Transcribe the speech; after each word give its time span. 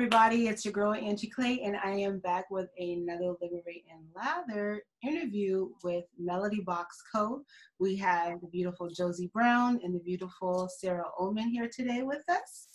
everybody. 0.00 0.48
It's 0.48 0.64
your 0.64 0.72
girl 0.72 0.94
Angie 0.94 1.28
Clay, 1.28 1.60
and 1.60 1.76
I 1.76 1.90
am 1.90 2.20
back 2.20 2.50
with 2.50 2.70
another 2.78 3.34
Liberate 3.42 3.84
and 3.92 4.02
Lather 4.16 4.82
interview 5.06 5.68
with 5.84 6.06
Melody 6.18 6.62
Box 6.62 6.96
Co. 7.14 7.42
We 7.78 7.96
have 7.96 8.40
the 8.40 8.46
beautiful 8.46 8.88
Josie 8.88 9.30
Brown 9.34 9.78
and 9.84 9.94
the 9.94 9.98
beautiful 9.98 10.70
Sarah 10.74 11.04
Ullman 11.20 11.50
here 11.50 11.68
today 11.70 12.00
with 12.00 12.22
us. 12.30 12.68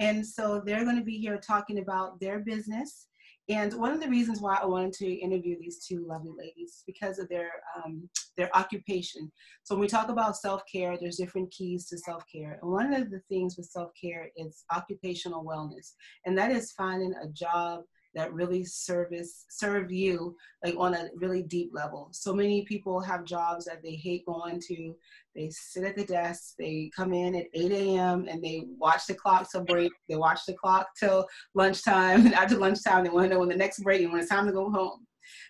And 0.00 0.26
so 0.26 0.64
they're 0.66 0.82
going 0.82 0.98
to 0.98 1.04
be 1.04 1.16
here 1.16 1.38
talking 1.38 1.78
about 1.78 2.18
their 2.18 2.40
business 2.40 3.06
and 3.48 3.74
one 3.74 3.92
of 3.92 4.00
the 4.00 4.08
reasons 4.08 4.40
why 4.40 4.58
I 4.60 4.64
wanted 4.64 4.94
to 4.94 5.06
interview 5.06 5.58
these 5.58 5.84
two 5.84 6.06
lovely 6.08 6.32
ladies 6.36 6.70
is 6.70 6.82
because 6.86 7.18
of 7.18 7.28
their 7.28 7.50
um, 7.76 8.08
their 8.36 8.54
occupation. 8.56 9.30
So 9.64 9.74
when 9.74 9.82
we 9.82 9.86
talk 9.88 10.08
about 10.08 10.36
self 10.36 10.62
care, 10.70 10.96
there's 10.98 11.16
different 11.16 11.50
keys 11.50 11.86
to 11.88 11.98
self 11.98 12.24
care, 12.32 12.58
and 12.62 12.70
one 12.70 12.94
of 12.94 13.10
the 13.10 13.20
things 13.28 13.56
with 13.56 13.66
self 13.66 13.90
care 14.00 14.30
is 14.36 14.64
occupational 14.74 15.44
wellness, 15.44 15.92
and 16.24 16.36
that 16.38 16.50
is 16.50 16.72
finding 16.72 17.14
a 17.22 17.28
job 17.28 17.82
that 18.14 18.32
really 18.32 18.64
service 18.64 19.44
serve 19.50 19.90
you 19.90 20.36
like 20.64 20.74
on 20.76 20.94
a 20.94 21.08
really 21.16 21.42
deep 21.42 21.70
level. 21.72 22.08
So 22.12 22.32
many 22.32 22.64
people 22.64 23.00
have 23.00 23.24
jobs 23.24 23.64
that 23.64 23.82
they 23.82 23.94
hate 23.94 24.24
going 24.26 24.60
to. 24.68 24.94
They 25.34 25.50
sit 25.50 25.84
at 25.84 25.96
the 25.96 26.04
desk, 26.04 26.54
they 26.58 26.90
come 26.94 27.12
in 27.12 27.34
at 27.34 27.46
8 27.54 27.72
a.m. 27.72 28.26
and 28.28 28.42
they 28.42 28.64
watch 28.78 29.06
the 29.06 29.14
clock 29.14 29.50
till 29.50 29.64
break. 29.64 29.92
They 30.08 30.16
watch 30.16 30.40
the 30.46 30.54
clock 30.54 30.88
till 30.98 31.26
lunchtime. 31.54 32.26
And 32.26 32.34
after 32.34 32.56
lunchtime, 32.56 33.04
they 33.04 33.10
want 33.10 33.28
to 33.28 33.34
know 33.34 33.40
when 33.40 33.48
the 33.48 33.56
next 33.56 33.80
break 33.80 34.02
and 34.02 34.12
when 34.12 34.20
it's 34.20 34.30
time 34.30 34.46
to 34.46 34.52
go 34.52 34.70
home. 34.70 35.06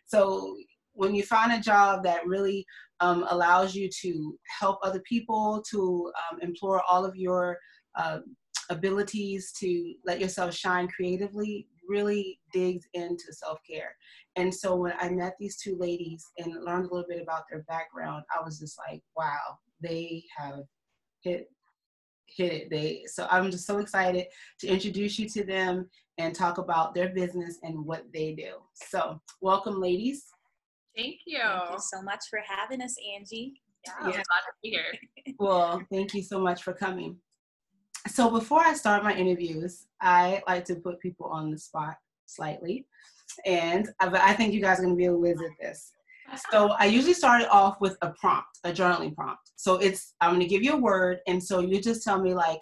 So 0.06 0.56
when 0.94 1.14
you 1.14 1.22
find 1.22 1.52
a 1.52 1.62
job 1.62 2.02
that 2.04 2.26
really 2.26 2.64
um, 3.00 3.26
allows 3.28 3.74
you 3.74 3.90
to 4.02 4.38
help 4.60 4.78
other 4.82 5.00
people, 5.00 5.62
to 5.70 6.10
um, 6.30 6.38
implore 6.40 6.82
all 6.88 7.04
of 7.04 7.16
your 7.16 7.58
uh, 7.96 8.20
abilities 8.70 9.52
to 9.60 9.94
let 10.06 10.20
yourself 10.20 10.54
shine 10.54 10.88
creatively, 10.88 11.66
really 11.88 12.38
digs 12.52 12.86
into 12.94 13.32
self 13.32 13.58
care. 13.68 13.96
And 14.36 14.54
so 14.54 14.76
when 14.76 14.94
I 15.00 15.10
met 15.10 15.34
these 15.38 15.56
two 15.56 15.76
ladies 15.78 16.26
and 16.38 16.64
learned 16.64 16.86
a 16.86 16.94
little 16.94 17.08
bit 17.08 17.22
about 17.22 17.44
their 17.50 17.62
background, 17.62 18.24
I 18.34 18.42
was 18.42 18.58
just 18.58 18.78
like, 18.88 19.02
wow, 19.16 19.58
they 19.80 20.24
have 20.36 20.62
hit 21.22 21.48
hit 22.26 22.52
it. 22.52 22.70
They 22.70 23.04
so 23.06 23.26
I'm 23.30 23.50
just 23.50 23.66
so 23.66 23.78
excited 23.78 24.26
to 24.60 24.66
introduce 24.66 25.18
you 25.18 25.28
to 25.30 25.44
them 25.44 25.88
and 26.18 26.34
talk 26.34 26.58
about 26.58 26.94
their 26.94 27.10
business 27.10 27.58
and 27.62 27.84
what 27.84 28.04
they 28.12 28.32
do. 28.32 28.54
So 28.74 29.20
welcome, 29.40 29.80
ladies. 29.80 30.24
Thank 30.96 31.16
you. 31.26 31.38
Thank 31.38 31.72
you 31.72 31.78
so 31.80 32.02
much 32.02 32.24
for 32.30 32.40
having 32.46 32.80
us, 32.80 32.94
Angie. 33.16 33.54
Yeah, 33.86 33.92
yeah. 34.06 34.12
glad 34.12 34.20
to 34.20 34.52
be 34.62 34.70
here. 34.70 35.34
well, 35.38 35.82
thank 35.92 36.14
you 36.14 36.22
so 36.22 36.38
much 36.40 36.62
for 36.62 36.72
coming. 36.72 37.16
So 38.06 38.30
before 38.30 38.60
I 38.60 38.74
start 38.74 39.02
my 39.02 39.14
interviews, 39.14 39.86
I 40.00 40.42
like 40.46 40.64
to 40.66 40.76
put 40.76 41.00
people 41.00 41.26
on 41.26 41.50
the 41.50 41.58
spot 41.58 41.96
slightly. 42.26 42.86
And 43.46 43.88
uh, 44.00 44.10
I, 44.12 44.30
I 44.30 44.32
think 44.34 44.52
you 44.52 44.60
guys 44.60 44.78
are 44.78 44.82
going 44.82 44.94
to 44.94 44.98
be 44.98 45.06
able 45.06 45.22
to 45.22 45.30
at 45.30 45.50
this. 45.60 45.92
So 46.50 46.70
I 46.78 46.86
usually 46.86 47.14
start 47.14 47.42
it 47.42 47.50
off 47.50 47.80
with 47.80 47.96
a 48.02 48.10
prompt, 48.10 48.58
a 48.64 48.72
journaling 48.72 49.14
prompt. 49.14 49.52
So 49.56 49.76
it's 49.76 50.14
I'm 50.20 50.30
going 50.30 50.40
to 50.40 50.46
give 50.46 50.62
you 50.62 50.72
a 50.72 50.80
word, 50.80 51.18
and 51.26 51.42
so 51.42 51.60
you 51.60 51.80
just 51.80 52.02
tell 52.02 52.20
me 52.20 52.34
like 52.34 52.60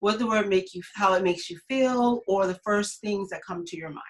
what 0.00 0.18
the 0.18 0.26
word 0.26 0.48
make 0.48 0.74
you, 0.74 0.82
how 0.94 1.14
it 1.14 1.22
makes 1.22 1.50
you 1.50 1.58
feel, 1.68 2.20
or 2.26 2.46
the 2.46 2.60
first 2.64 3.00
things 3.00 3.28
that 3.30 3.42
come 3.44 3.64
to 3.64 3.76
your 3.76 3.90
mind. 3.90 4.02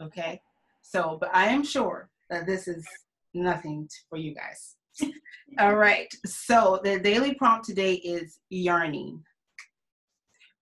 Okay. 0.00 0.40
So, 0.82 1.18
but 1.20 1.30
I 1.34 1.46
am 1.46 1.64
sure 1.64 2.08
that 2.30 2.46
this 2.46 2.68
is 2.68 2.86
nothing 3.34 3.88
for 4.08 4.18
you 4.18 4.34
guys. 4.34 4.76
All 5.58 5.76
right. 5.76 6.12
So 6.24 6.80
the 6.82 6.98
daily 6.98 7.34
prompt 7.34 7.66
today 7.66 7.94
is 7.94 8.38
yearning. 8.50 9.22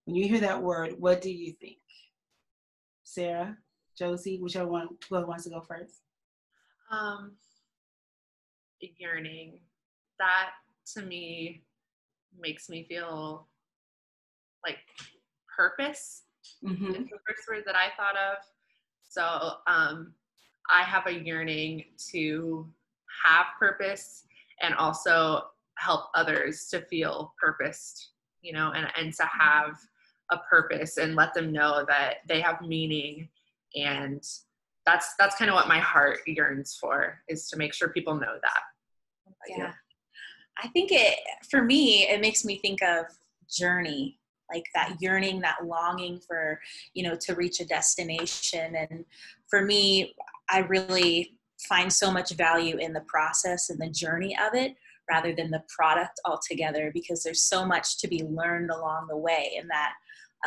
When 0.07 0.15
you 0.15 0.29
hear 0.29 0.39
that 0.39 0.63
word, 0.63 0.95
what 0.99 1.21
do 1.21 1.29
you 1.29 1.51
think? 1.51 1.79
Sarah, 3.03 3.57
Josie, 3.99 4.39
whichever 4.41 4.69
one 4.69 4.87
whoever 5.09 5.27
wants 5.27 5.43
to 5.43 5.49
go 5.49 5.59
first. 5.59 5.99
Um, 6.89 7.33
yearning. 8.79 9.59
That 10.17 10.51
to 10.93 11.01
me 11.01 11.63
makes 12.39 12.69
me 12.69 12.85
feel 12.87 13.47
like 14.65 14.77
purpose. 15.53 16.23
Mm-hmm. 16.63 16.85
It's 16.85 17.11
the 17.11 17.19
first 17.27 17.49
word 17.49 17.63
that 17.65 17.75
I 17.75 17.89
thought 17.97 18.15
of. 18.15 18.37
So 19.09 19.57
um, 19.67 20.13
I 20.71 20.83
have 20.83 21.07
a 21.07 21.19
yearning 21.19 21.83
to 22.11 22.65
have 23.25 23.47
purpose 23.59 24.23
and 24.61 24.73
also 24.75 25.47
help 25.77 26.05
others 26.15 26.69
to 26.69 26.79
feel 26.79 27.33
purposed, 27.37 28.11
you 28.41 28.53
know, 28.53 28.71
and, 28.73 28.87
and 28.97 29.13
to 29.15 29.23
have 29.23 29.75
a 30.31 30.37
purpose 30.49 30.97
and 30.97 31.15
let 31.15 31.33
them 31.33 31.51
know 31.51 31.85
that 31.87 32.17
they 32.27 32.41
have 32.41 32.61
meaning. 32.61 33.29
And 33.75 34.23
that's 34.85 35.15
that's 35.19 35.35
kind 35.35 35.49
of 35.49 35.55
what 35.55 35.67
my 35.67 35.79
heart 35.79 36.19
yearns 36.25 36.77
for 36.79 37.19
is 37.27 37.49
to 37.49 37.57
make 37.57 37.73
sure 37.73 37.89
people 37.89 38.15
know 38.15 38.37
that. 38.41 38.61
Yeah. 39.47 39.73
I 40.61 40.67
think 40.69 40.91
it 40.91 41.17
for 41.49 41.63
me 41.63 42.07
it 42.07 42.21
makes 42.21 42.43
me 42.43 42.57
think 42.57 42.81
of 42.81 43.05
journey 43.49 44.19
like 44.51 44.65
that 44.73 44.95
yearning 44.99 45.39
that 45.41 45.65
longing 45.65 46.19
for 46.19 46.59
you 46.93 47.03
know 47.03 47.15
to 47.21 47.35
reach 47.35 47.59
a 47.59 47.65
destination. 47.65 48.75
And 48.75 49.05
for 49.49 49.63
me 49.63 50.13
i 50.49 50.59
really 50.59 51.37
find 51.67 51.91
so 51.91 52.11
much 52.11 52.31
value 52.31 52.77
in 52.77 52.93
the 52.93 53.01
process 53.01 53.69
and 53.69 53.79
the 53.79 53.89
journey 53.89 54.37
of 54.37 54.53
it 54.53 54.75
rather 55.09 55.33
than 55.33 55.49
the 55.49 55.63
product 55.67 56.19
altogether 56.25 56.91
because 56.93 57.23
there's 57.23 57.41
so 57.41 57.65
much 57.65 57.97
to 57.99 58.07
be 58.07 58.23
learned 58.23 58.69
along 58.69 59.07
the 59.07 59.17
way. 59.17 59.55
And 59.59 59.69
that 59.69 59.93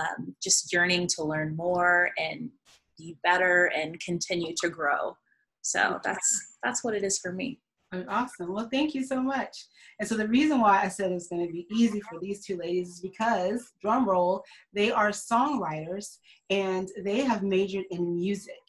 um, 0.01 0.35
just 0.43 0.73
yearning 0.73 1.07
to 1.09 1.25
learn 1.25 1.57
more 1.57 2.11
and 2.19 2.51
be 2.99 3.17
better 3.23 3.71
and 3.77 4.01
continue 4.01 4.55
to 4.63 4.69
grow. 4.69 5.17
So 5.63 6.01
that's 6.03 6.57
that's 6.63 6.83
what 6.83 6.95
it 6.95 7.05
is 7.05 7.19
for 7.19 7.33
me. 7.33 7.61
Awesome. 8.09 8.53
Well, 8.53 8.69
thank 8.71 8.95
you 8.95 9.05
so 9.05 9.21
much. 9.21 9.67
And 9.99 10.09
so 10.09 10.17
the 10.17 10.29
reason 10.29 10.61
why 10.61 10.81
I 10.81 10.89
said 10.89 11.11
it's 11.11 11.27
going 11.27 11.45
to 11.45 11.53
be 11.53 11.67
easy 11.73 12.01
for 12.01 12.21
these 12.21 12.45
two 12.45 12.57
ladies 12.57 12.91
is 12.91 13.01
because, 13.01 13.73
drum 13.83 14.09
roll, 14.09 14.45
they 14.73 14.93
are 14.93 15.11
songwriters 15.11 16.19
and 16.51 16.89
they 17.03 17.23
have 17.23 17.43
majored 17.43 17.87
in 17.91 18.15
music. 18.15 18.63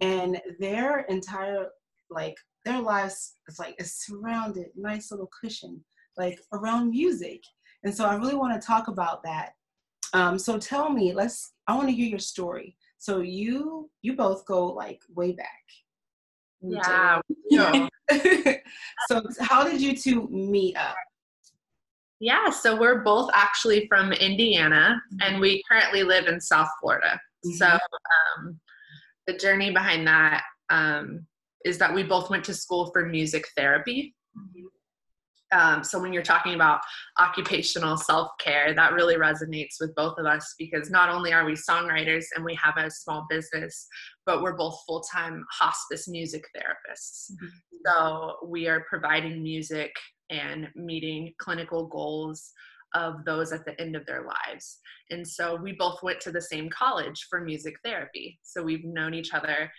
And 0.00 0.40
their 0.58 1.00
entire, 1.00 1.66
like, 2.08 2.36
their 2.64 2.80
lives, 2.80 3.34
is 3.46 3.58
like 3.58 3.76
a 3.78 3.84
surrounded, 3.84 4.68
nice 4.74 5.10
little 5.10 5.30
cushion, 5.38 5.84
like 6.16 6.40
around 6.54 6.90
music. 6.90 7.42
And 7.84 7.94
so 7.94 8.06
I 8.06 8.14
really 8.14 8.36
want 8.36 8.58
to 8.58 8.66
talk 8.66 8.88
about 8.88 9.22
that 9.24 9.52
um, 10.12 10.38
so 10.38 10.58
tell 10.58 10.90
me, 10.90 11.12
let's. 11.12 11.52
I 11.66 11.74
want 11.76 11.88
to 11.88 11.94
hear 11.94 12.08
your 12.08 12.18
story. 12.18 12.76
So 12.98 13.20
you 13.20 13.90
you 14.02 14.14
both 14.14 14.44
go 14.46 14.66
like 14.66 15.00
way 15.14 15.32
back. 15.32 15.62
Yeah. 16.60 17.20
so 19.08 19.22
how 19.40 19.64
did 19.64 19.80
you 19.80 19.96
two 19.96 20.28
meet 20.28 20.76
up? 20.76 20.94
Yeah, 22.20 22.50
so 22.50 22.78
we're 22.78 23.02
both 23.02 23.30
actually 23.34 23.88
from 23.88 24.12
Indiana, 24.12 25.02
and 25.22 25.40
we 25.40 25.62
currently 25.68 26.04
live 26.04 26.26
in 26.26 26.40
South 26.40 26.68
Florida. 26.80 27.20
Mm-hmm. 27.44 27.56
So 27.56 27.66
um, 27.66 28.60
the 29.26 29.36
journey 29.36 29.72
behind 29.72 30.06
that 30.06 30.44
um, 30.70 31.26
is 31.64 31.78
that 31.78 31.92
we 31.92 32.04
both 32.04 32.30
went 32.30 32.44
to 32.44 32.54
school 32.54 32.90
for 32.92 33.06
music 33.06 33.44
therapy. 33.56 34.14
Mm-hmm. 34.38 34.66
Um, 35.52 35.84
so 35.84 36.00
when 36.00 36.12
you're 36.12 36.22
talking 36.22 36.54
about 36.54 36.80
occupational 37.20 37.96
self-care, 37.96 38.74
that 38.74 38.94
really 38.94 39.16
resonates 39.16 39.76
with 39.80 39.94
both 39.94 40.18
of 40.18 40.26
us 40.26 40.54
because 40.58 40.90
not 40.90 41.10
only 41.10 41.32
are 41.32 41.44
we 41.44 41.52
songwriters 41.52 42.24
and 42.34 42.44
we 42.44 42.54
have 42.54 42.76
a 42.78 42.90
small 42.90 43.26
business, 43.28 43.86
but 44.24 44.42
we're 44.42 44.56
both 44.56 44.80
full-time 44.86 45.44
hospice 45.52 46.08
music 46.08 46.44
therapists. 46.56 47.32
Mm-hmm. 47.32 47.46
So 47.86 48.36
we 48.46 48.66
are 48.66 48.86
providing 48.88 49.42
music 49.42 49.92
and 50.30 50.68
meeting 50.74 51.34
clinical 51.38 51.86
goals 51.86 52.50
of 52.94 53.24
those 53.24 53.52
at 53.52 53.64
the 53.64 53.78
end 53.80 53.96
of 53.96 54.06
their 54.06 54.26
lives. 54.26 54.78
And 55.10 55.26
so 55.26 55.56
we 55.56 55.72
both 55.72 56.02
went 56.02 56.20
to 56.22 56.32
the 56.32 56.40
same 56.40 56.70
college 56.70 57.26
for 57.28 57.40
music 57.40 57.74
therapy. 57.84 58.38
So 58.42 58.62
we've 58.62 58.84
known 58.84 59.14
each 59.14 59.34
other 59.34 59.70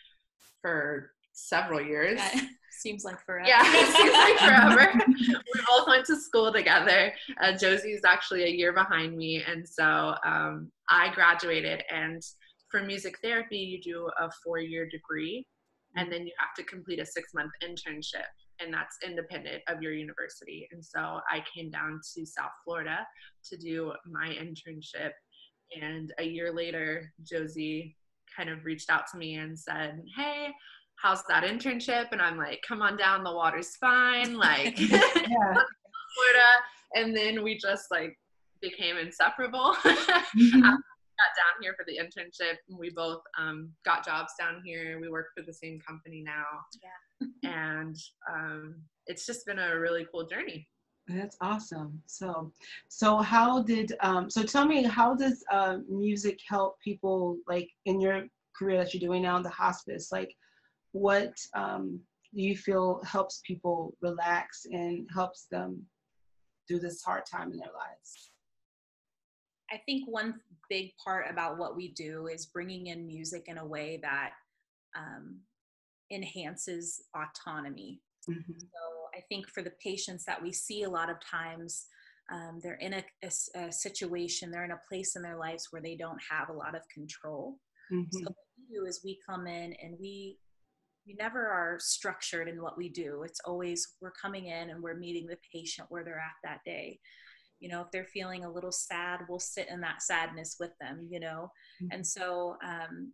for 0.61 1.11
several 1.33 1.81
years. 1.81 2.19
Yeah, 2.19 2.41
seems 2.71 3.03
like 3.03 3.23
forever. 3.25 3.47
Yeah, 3.47 3.63
seems 3.63 4.13
like 4.13 4.37
forever. 4.39 4.93
we 5.07 5.61
both 5.67 5.87
went 5.87 6.05
to 6.05 6.15
school 6.15 6.53
together. 6.53 7.13
Uh, 7.41 7.51
Josie's 7.57 8.01
actually 8.05 8.43
a 8.43 8.49
year 8.49 8.73
behind 8.73 9.17
me, 9.17 9.43
and 9.45 9.67
so 9.67 10.15
um, 10.25 10.71
I 10.89 11.13
graduated. 11.13 11.83
And 11.91 12.21
for 12.69 12.83
music 12.83 13.17
therapy, 13.21 13.57
you 13.57 13.81
do 13.81 14.09
a 14.19 14.29
four-year 14.43 14.87
degree, 14.89 15.45
and 15.95 16.11
then 16.11 16.25
you 16.25 16.33
have 16.39 16.53
to 16.57 16.63
complete 16.63 16.99
a 16.99 17.05
six-month 17.05 17.51
internship, 17.63 18.25
and 18.59 18.73
that's 18.73 18.97
independent 19.05 19.61
of 19.67 19.81
your 19.81 19.93
university. 19.93 20.67
And 20.71 20.83
so 20.83 21.19
I 21.29 21.43
came 21.53 21.69
down 21.69 21.99
to 22.15 22.25
South 22.25 22.51
Florida 22.63 23.05
to 23.49 23.57
do 23.57 23.93
my 24.09 24.29
internship, 24.29 25.11
and 25.81 26.13
a 26.19 26.23
year 26.23 26.53
later, 26.53 27.11
Josie 27.23 27.95
kind 28.35 28.49
of 28.49 28.65
reached 28.65 28.89
out 28.89 29.03
to 29.11 29.17
me 29.17 29.35
and 29.35 29.57
said, 29.57 30.01
"Hey." 30.15 30.51
How's 31.01 31.23
that 31.25 31.43
internship? 31.43 32.07
And 32.11 32.21
I'm 32.21 32.37
like, 32.37 32.63
come 32.67 32.81
on 32.81 32.97
down, 32.97 33.23
the 33.23 33.33
water's 33.33 33.75
fine. 33.75 34.37
Like, 34.37 34.77
Florida. 34.77 36.49
And 36.95 37.15
then 37.15 37.43
we 37.43 37.57
just 37.57 37.91
like 37.91 38.17
became 38.61 38.97
inseparable. 38.97 39.75
mm-hmm. 39.83 40.61
got 40.61 41.31
down 41.37 41.61
here 41.61 41.75
for 41.77 41.85
the 41.87 41.97
internship 41.97 42.57
and 42.69 42.77
we 42.77 42.89
both 42.89 43.21
um, 43.37 43.69
got 43.85 44.05
jobs 44.05 44.33
down 44.39 44.61
here. 44.63 44.99
We 44.99 45.09
work 45.09 45.27
for 45.35 45.43
the 45.43 45.53
same 45.53 45.79
company 45.79 46.23
now. 46.25 46.45
Yeah. 46.81 47.27
and 47.51 47.97
um, 48.31 48.75
it's 49.07 49.25
just 49.25 49.45
been 49.45 49.59
a 49.59 49.79
really 49.79 50.07
cool 50.11 50.25
journey. 50.25 50.67
That's 51.07 51.35
awesome. 51.41 52.01
So, 52.05 52.51
so 52.87 53.17
how 53.17 53.61
did 53.61 53.93
um, 53.99 54.29
so 54.29 54.43
tell 54.43 54.65
me 54.65 54.83
how 54.83 55.15
does 55.15 55.43
uh, 55.51 55.79
music 55.89 56.39
help 56.47 56.79
people 56.81 57.37
like 57.47 57.69
in 57.85 57.99
your 57.99 58.23
career 58.57 58.77
that 58.77 58.93
you're 58.93 59.01
doing 59.01 59.23
now 59.23 59.35
in 59.35 59.43
the 59.43 59.49
hospice? 59.49 60.11
Like, 60.11 60.33
what 60.93 61.33
um, 61.55 61.99
do 62.33 62.41
you 62.41 62.55
feel 62.55 63.01
helps 63.03 63.41
people 63.45 63.95
relax 64.01 64.65
and 64.71 65.07
helps 65.13 65.47
them 65.51 65.83
through 66.67 66.79
this 66.79 67.03
hard 67.03 67.23
time 67.25 67.51
in 67.51 67.57
their 67.57 67.73
lives? 67.73 68.31
I 69.71 69.81
think 69.85 70.07
one 70.07 70.35
big 70.69 70.91
part 71.03 71.25
about 71.29 71.57
what 71.57 71.75
we 71.75 71.89
do 71.89 72.27
is 72.27 72.45
bringing 72.45 72.87
in 72.87 73.07
music 73.07 73.45
in 73.47 73.57
a 73.57 73.65
way 73.65 73.99
that 74.03 74.31
um, 74.95 75.39
enhances 76.11 77.01
autonomy. 77.15 78.01
Mm-hmm. 78.29 78.53
So 78.59 79.17
I 79.17 79.21
think 79.29 79.49
for 79.49 79.63
the 79.63 79.73
patients 79.83 80.25
that 80.25 80.41
we 80.41 80.51
see 80.51 80.83
a 80.83 80.89
lot 80.89 81.09
of 81.09 81.17
times, 81.19 81.87
um, 82.31 82.59
they're 82.61 82.75
in 82.75 82.93
a, 82.93 83.03
a, 83.23 83.59
a, 83.59 83.71
situation, 83.71 84.49
they're 84.49 84.63
in 84.63 84.71
a 84.71 84.81
place 84.87 85.15
in 85.15 85.21
their 85.21 85.37
lives 85.37 85.67
where 85.71 85.81
they 85.81 85.95
don't 85.95 86.19
have 86.29 86.49
a 86.49 86.53
lot 86.53 86.75
of 86.75 86.81
control. 86.93 87.57
Mm-hmm. 87.91 88.03
So 88.11 88.23
what 88.23 88.35
we 88.57 88.75
do 88.75 88.85
is 88.85 89.01
we 89.03 89.19
come 89.27 89.47
in 89.47 89.73
and 89.83 89.97
we 89.99 90.37
we 91.07 91.15
never 91.15 91.45
are 91.47 91.77
structured 91.79 92.47
in 92.47 92.61
what 92.61 92.77
we 92.77 92.89
do. 92.89 93.23
It's 93.23 93.41
always 93.45 93.95
we're 94.01 94.11
coming 94.11 94.47
in 94.47 94.69
and 94.69 94.81
we're 94.81 94.95
meeting 94.97 95.27
the 95.27 95.37
patient 95.53 95.87
where 95.89 96.03
they're 96.03 96.15
at 96.17 96.39
that 96.43 96.59
day. 96.65 96.99
You 97.59 97.69
know, 97.69 97.81
if 97.81 97.91
they're 97.91 98.05
feeling 98.05 98.45
a 98.45 98.51
little 98.51 98.71
sad, 98.71 99.21
we'll 99.27 99.39
sit 99.39 99.67
in 99.69 99.81
that 99.81 100.01
sadness 100.01 100.57
with 100.59 100.71
them. 100.79 101.07
You 101.09 101.19
know, 101.19 101.51
Mm-hmm. 101.81 101.87
and 101.91 102.05
so 102.05 102.55
um, 102.63 103.11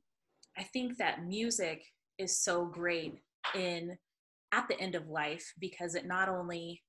I 0.58 0.64
think 0.64 0.98
that 0.98 1.26
music 1.26 1.82
is 2.18 2.44
so 2.44 2.66
great 2.66 3.14
in 3.56 3.98
at 4.52 4.68
the 4.68 4.78
end 4.80 4.96
of 4.96 5.08
life 5.08 5.46
because 5.60 5.96
it 5.96 6.06
not 6.06 6.28
only 6.28 6.82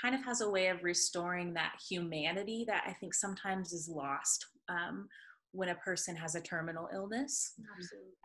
kind 0.00 0.14
of 0.14 0.24
has 0.24 0.40
a 0.40 0.48
way 0.48 0.68
of 0.68 0.84
restoring 0.84 1.52
that 1.54 1.72
humanity 1.90 2.64
that 2.68 2.84
I 2.86 2.92
think 3.00 3.12
sometimes 3.14 3.72
is 3.72 3.88
lost 3.92 4.46
um, 4.68 5.08
when 5.52 5.70
a 5.70 5.74
person 5.76 6.16
has 6.16 6.34
a 6.34 6.40
terminal 6.40 6.88
illness. 6.92 7.54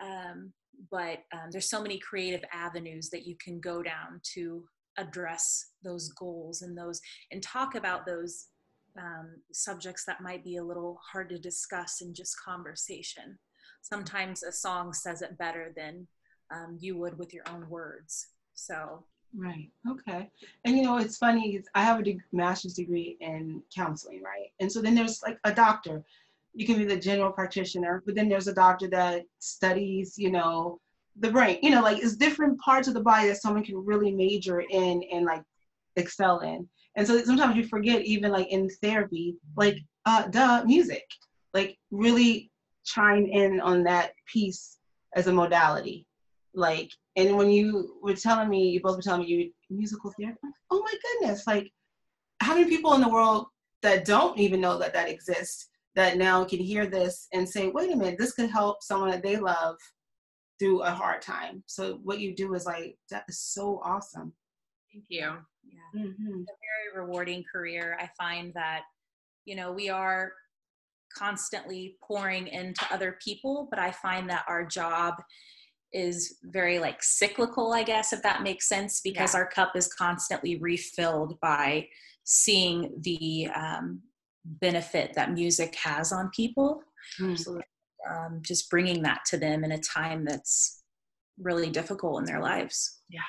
Um, 0.02 0.54
but 0.92 1.24
um, 1.34 1.50
there's 1.52 1.70
so 1.70 1.82
many 1.82 1.98
creative 2.00 2.44
avenues 2.54 3.10
that 3.10 3.26
you 3.26 3.36
can 3.44 3.60
go 3.60 3.82
down 3.82 4.20
to 4.34 4.64
address 4.98 5.72
those 5.84 6.10
goals 6.10 6.62
and 6.62 6.78
those 6.78 7.02
and 7.32 7.42
talk 7.42 7.76
about 7.76 8.06
those 8.06 8.48
um, 8.98 9.36
subjects 9.52 10.06
that 10.06 10.22
might 10.22 10.44
be 10.44 10.58
a 10.58 10.64
little 10.64 11.00
hard 11.12 11.30
to 11.30 11.40
discuss 11.40 12.02
in 12.02 12.14
just 12.14 12.36
conversation. 12.44 13.38
Sometimes 13.82 14.44
a 14.44 14.52
song 14.52 14.94
says 14.94 15.22
it 15.22 15.38
better 15.38 15.74
than 15.76 16.08
um, 16.54 16.78
you 16.80 16.98
would 16.98 17.18
with 17.18 17.34
your 17.34 17.44
own 17.50 17.70
words. 17.70 18.28
So 18.54 19.04
Right. 19.38 19.70
Okay. 19.90 20.30
And 20.64 20.78
you 20.78 20.84
know, 20.84 20.98
it's 20.98 21.18
funny. 21.18 21.62
I 21.74 21.84
have 21.84 22.00
a 22.00 22.04
de- 22.04 22.22
master's 22.32 22.74
degree 22.74 23.18
in 23.20 23.62
counseling, 23.76 24.22
right? 24.24 24.52
And 24.60 24.72
so 24.72 24.82
then 24.82 24.96
there's 24.96 25.22
like 25.24 25.38
a 25.44 25.54
doctor. 25.54 26.04
You 26.56 26.66
can 26.66 26.78
be 26.78 26.86
the 26.86 26.98
general 26.98 27.32
practitioner, 27.32 28.02
but 28.06 28.16
then 28.16 28.30
there's 28.30 28.48
a 28.48 28.54
doctor 28.54 28.88
that 28.90 29.24
studies, 29.40 30.16
you 30.18 30.32
know, 30.32 30.80
the 31.20 31.30
brain. 31.30 31.60
You 31.62 31.72
know, 31.72 31.82
like 31.82 32.02
it's 32.02 32.16
different 32.16 32.60
parts 32.60 32.88
of 32.88 32.94
the 32.94 33.02
body 33.02 33.28
that 33.28 33.42
someone 33.42 33.64
can 33.64 33.84
really 33.86 34.12
major 34.12 34.62
in 34.62 35.04
and 35.12 35.26
like 35.26 35.44
excel 35.96 36.40
in. 36.40 36.68
And 36.96 37.06
so 37.06 37.22
sometimes 37.24 37.58
you 37.58 37.68
forget, 37.68 38.04
even 38.04 38.32
like 38.32 38.48
in 38.48 38.70
therapy, 38.82 39.36
like 39.58 39.78
uh, 40.06 40.28
duh, 40.28 40.64
music, 40.66 41.04
like 41.54 41.78
really 41.92 42.50
chime 42.86 43.26
in 43.26 43.60
on 43.60 43.84
that 43.84 44.14
piece 44.32 44.78
as 45.16 45.28
a 45.28 45.34
modality, 45.34 46.08
like 46.54 46.90
and 47.16 47.38
when 47.38 47.50
you 47.50 47.98
were 48.02 48.14
telling 48.14 48.50
me, 48.50 48.70
you 48.70 48.82
both 48.82 48.98
were 48.98 49.02
telling 49.02 49.22
me 49.22 49.28
you 49.28 49.52
musical 49.70 50.14
theater. 50.18 50.38
Oh 50.72 50.82
my 50.82 50.94
goodness! 51.04 51.48
Like, 51.48 51.72
how 52.42 52.56
many 52.56 52.70
people 52.70 52.94
in 52.94 53.02
the 53.02 53.10
world 53.10 53.48
that 53.82 54.06
don't 54.06 54.38
even 54.40 54.62
know 54.62 54.78
that 54.80 54.94
that 54.94 55.10
exists 55.10 55.70
that 55.96 56.18
now 56.18 56.44
can 56.44 56.60
hear 56.60 56.86
this 56.88 57.28
and 57.34 57.48
say, 57.48 57.70
"Wait 57.70 57.92
a 57.92 57.96
minute, 57.96 58.18
this 58.20 58.34
could 58.34 58.50
help 58.50 58.84
someone 58.84 59.12
that 59.12 59.24
they 59.24 59.38
love 59.38 59.78
through 60.60 60.82
a 60.84 60.92
hard 60.92 61.22
time." 61.22 61.64
So 61.68 62.00
what 62.04 62.20
you 62.20 62.36
do 62.36 62.54
is 62.54 62.66
like 62.66 62.98
that 63.12 63.24
is 63.30 63.40
so 63.42 63.80
awesome. 63.84 64.34
Thank 64.92 65.06
you. 65.10 65.20
yeah. 65.64 66.02
Mm-hmm. 66.02 66.42
a 66.42 66.56
very 66.68 67.04
rewarding 67.06 67.44
career. 67.52 67.98
I 68.00 68.10
find 68.18 68.54
that, 68.54 68.84
you 69.46 69.56
know, 69.56 69.72
we 69.72 69.90
are 69.90 70.32
constantly 71.18 71.98
pouring 72.04 72.48
into 72.48 72.86
other 72.94 73.18
people, 73.24 73.68
but 73.70 73.80
I 73.80 73.92
find 73.92 74.30
that 74.30 74.46
our 74.48 74.66
job 74.66 75.16
is 75.94 76.38
very 76.44 76.78
like 76.80 77.02
cyclical, 77.02 77.74
I 77.74 77.84
guess, 77.84 78.12
if 78.14 78.22
that 78.24 78.44
makes 78.44 78.68
sense, 78.68 79.00
because 79.02 79.34
Yeah. 79.34 79.40
our 79.42 79.48
cup 79.48 79.76
is 79.76 79.88
constantly 79.94 80.58
refilled 80.58 81.40
by 81.40 81.88
seeing 82.26 82.94
the 83.02 83.48
um, 83.56 84.02
benefit 84.46 85.14
that 85.16 85.34
music 85.34 85.76
has 85.76 86.12
on 86.12 86.30
people. 86.36 86.82
Mm. 87.20 87.62
Um, 88.10 88.40
just 88.42 88.70
bringing 88.70 89.02
that 89.04 89.22
to 89.28 89.38
them 89.38 89.64
in 89.64 89.72
a 89.72 89.80
time 89.80 90.26
that's 90.26 90.84
really 91.40 91.70
difficult 91.70 92.20
in 92.20 92.26
their 92.26 92.42
lives. 92.42 93.02
Yeah. 93.10 93.22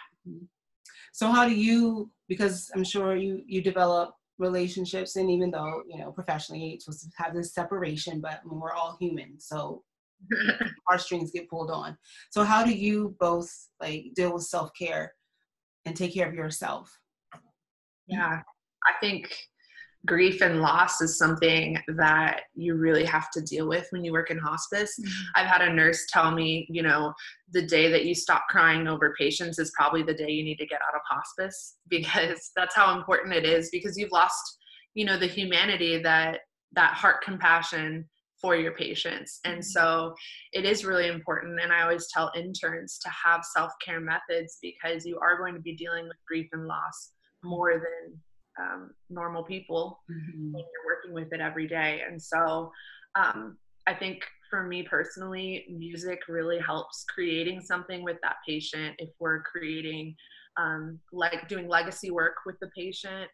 So 1.12 1.30
how 1.30 1.48
do 1.48 1.54
you? 1.54 2.10
Because 2.28 2.70
I'm 2.74 2.84
sure 2.84 3.16
you 3.16 3.42
you 3.46 3.62
develop 3.62 4.14
relationships, 4.38 5.16
and 5.16 5.30
even 5.30 5.50
though 5.50 5.82
you 5.88 5.98
know 5.98 6.12
professionally 6.12 6.72
it's 6.72 6.84
supposed 6.84 7.02
to 7.02 7.08
have 7.16 7.34
this 7.34 7.54
separation, 7.54 8.20
but 8.20 8.40
I 8.44 8.48
mean, 8.48 8.60
we're 8.60 8.74
all 8.74 8.96
human, 9.00 9.40
so 9.40 9.82
our 10.90 10.98
strings 10.98 11.30
get 11.30 11.48
pulled 11.48 11.70
on. 11.70 11.96
So 12.30 12.44
how 12.44 12.64
do 12.64 12.72
you 12.72 13.16
both 13.18 13.50
like 13.80 14.06
deal 14.14 14.34
with 14.34 14.44
self 14.44 14.70
care 14.78 15.14
and 15.86 15.96
take 15.96 16.12
care 16.12 16.28
of 16.28 16.34
yourself? 16.34 16.90
Yeah, 18.06 18.42
I 18.86 18.92
think 19.00 19.34
grief 20.06 20.40
and 20.40 20.62
loss 20.62 21.00
is 21.00 21.18
something 21.18 21.78
that 21.96 22.42
you 22.54 22.74
really 22.74 23.04
have 23.04 23.30
to 23.32 23.40
deal 23.42 23.68
with 23.68 23.86
when 23.90 24.04
you 24.04 24.12
work 24.12 24.30
in 24.30 24.38
hospice. 24.38 24.98
Mm-hmm. 24.98 25.22
I've 25.34 25.46
had 25.46 25.62
a 25.62 25.72
nurse 25.72 26.06
tell 26.10 26.30
me, 26.30 26.66
you 26.70 26.82
know, 26.82 27.12
the 27.52 27.66
day 27.66 27.90
that 27.90 28.06
you 28.06 28.14
stop 28.14 28.44
crying 28.48 28.86
over 28.86 29.14
patients 29.18 29.58
is 29.58 29.72
probably 29.76 30.02
the 30.02 30.14
day 30.14 30.30
you 30.30 30.44
need 30.44 30.58
to 30.58 30.66
get 30.66 30.80
out 30.82 30.94
of 30.94 31.00
hospice 31.08 31.76
because 31.88 32.50
that's 32.56 32.74
how 32.74 32.96
important 32.96 33.34
it 33.34 33.44
is 33.44 33.68
because 33.70 33.98
you've 33.98 34.12
lost, 34.12 34.58
you 34.94 35.04
know, 35.04 35.18
the 35.18 35.26
humanity 35.26 35.98
that 36.02 36.40
that 36.72 36.94
heart 36.94 37.22
compassion 37.22 38.06
for 38.40 38.54
your 38.54 38.72
patients. 38.72 39.40
And 39.44 39.58
mm-hmm. 39.58 39.62
so 39.62 40.14
it 40.52 40.64
is 40.64 40.84
really 40.84 41.08
important 41.08 41.60
and 41.60 41.72
I 41.72 41.82
always 41.82 42.06
tell 42.12 42.30
interns 42.36 42.98
to 42.98 43.10
have 43.10 43.44
self-care 43.44 44.00
methods 44.00 44.58
because 44.60 45.06
you 45.06 45.18
are 45.20 45.38
going 45.38 45.54
to 45.54 45.60
be 45.60 45.74
dealing 45.74 46.04
with 46.04 46.16
grief 46.28 46.48
and 46.52 46.66
loss 46.66 47.12
mm-hmm. 47.42 47.48
more 47.48 47.72
than 47.74 48.20
um, 48.60 48.90
normal 49.10 49.42
people 49.42 50.00
Mm-hmm. 50.10 50.56
you're 50.56 50.86
working 50.86 51.14
with 51.14 51.32
it 51.32 51.40
every 51.40 51.66
day. 51.66 52.02
And 52.08 52.20
so 52.20 52.70
um, 53.14 53.56
I 53.86 53.94
think 53.94 54.24
for 54.50 54.62
me 54.62 54.82
personally, 54.82 55.64
music 55.68 56.20
really 56.28 56.58
helps 56.58 57.04
creating 57.04 57.60
something 57.60 58.02
with 58.02 58.16
that 58.22 58.36
patient. 58.46 58.94
If 58.98 59.10
we're 59.18 59.42
creating, 59.42 60.14
um, 60.56 60.98
like 61.12 61.48
doing 61.48 61.68
legacy 61.68 62.10
work 62.10 62.36
with 62.46 62.56
the 62.60 62.70
patient, 62.76 63.30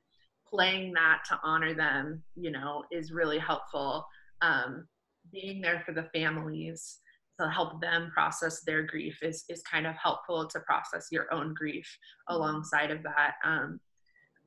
playing 0.48 0.92
that 0.94 1.22
to 1.28 1.38
honor 1.42 1.74
them, 1.74 2.22
you 2.34 2.50
know, 2.50 2.84
is 2.90 3.12
really 3.12 3.38
helpful. 3.38 4.06
Um, 4.40 4.86
being 5.32 5.60
there 5.60 5.82
for 5.86 5.92
the 5.92 6.08
families 6.14 6.98
to 7.40 7.48
help 7.48 7.80
them 7.80 8.10
process 8.12 8.62
their 8.62 8.82
grief 8.82 9.18
is, 9.22 9.44
is 9.48 9.62
kind 9.62 9.86
of 9.86 9.94
helpful 9.94 10.46
to 10.48 10.60
process 10.60 11.08
your 11.10 11.32
own 11.32 11.54
grief 11.54 11.88
alongside 12.28 12.90
of 12.90 13.02
that. 13.02 13.34
Um, 13.44 13.80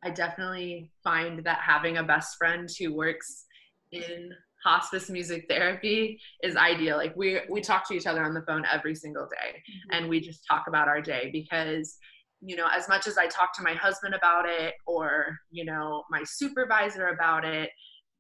I 0.04 0.12
definitely 0.12 0.92
find 1.04 1.44
that 1.44 1.60
having 1.60 1.98
a 1.98 2.04
best 2.04 2.38
friend 2.38 2.70
who 2.80 2.94
works 2.94 3.46
in 3.92 4.32
hospice 4.64 5.10
music 5.10 5.46
therapy 5.48 6.20
is 6.44 6.56
ideal. 6.56 6.98
Like 6.98 7.16
we 7.16 7.40
we 7.50 7.62
talk 7.62 7.88
to 7.88 7.94
each 7.94 8.08
other 8.08 8.24
on 8.24 8.34
the 8.34 8.42
phone 8.42 8.64
every 8.72 8.96
single 8.96 9.28
day 9.28 9.58
mm-hmm. 9.58 9.90
and 9.92 10.10
we 10.10 10.20
just 10.20 10.46
talk 10.48 10.66
about 10.68 10.88
our 10.88 11.02
day 11.02 11.30
because 11.32 11.98
you 12.42 12.56
know, 12.56 12.68
as 12.76 12.88
much 12.88 13.08
as 13.08 13.18
I 13.18 13.28
talk 13.28 13.56
to 13.56 13.64
my 13.64 13.74
husband 13.74 14.14
about 14.14 14.46
it 14.48 14.76
or, 14.86 15.38
you 15.50 15.66
know, 15.66 16.04
my 16.12 16.22
supervisor 16.24 17.08
about 17.08 17.44
it, 17.44 17.72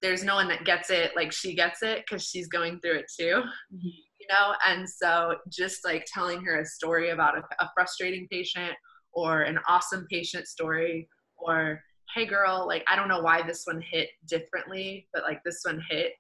there's 0.01 0.23
no 0.23 0.35
one 0.35 0.47
that 0.47 0.65
gets 0.65 0.89
it 0.89 1.11
like 1.15 1.31
she 1.31 1.53
gets 1.55 1.83
it 1.83 2.03
because 2.05 2.23
she's 2.23 2.47
going 2.47 2.79
through 2.79 2.97
it 2.97 3.05
too 3.19 3.41
mm-hmm. 3.43 3.77
you 3.83 4.27
know? 4.29 4.53
And 4.67 4.87
so 4.89 5.35
just 5.49 5.85
like 5.85 6.05
telling 6.11 6.43
her 6.43 6.59
a 6.59 6.65
story 6.65 7.09
about 7.09 7.37
a, 7.37 7.41
a 7.63 7.69
frustrating 7.75 8.27
patient 8.31 8.73
or 9.13 9.41
an 9.41 9.59
awesome 9.67 10.05
patient 10.09 10.47
story 10.47 11.07
or 11.37 11.81
hey 12.13 12.25
girl 12.25 12.65
like 12.67 12.83
i 12.87 12.95
don't 12.95 13.07
know 13.07 13.21
why 13.21 13.41
this 13.41 13.65
one 13.65 13.81
hit 13.81 14.09
differently 14.27 15.07
but 15.13 15.23
like 15.23 15.43
this 15.43 15.61
one 15.63 15.81
hit 15.89 16.13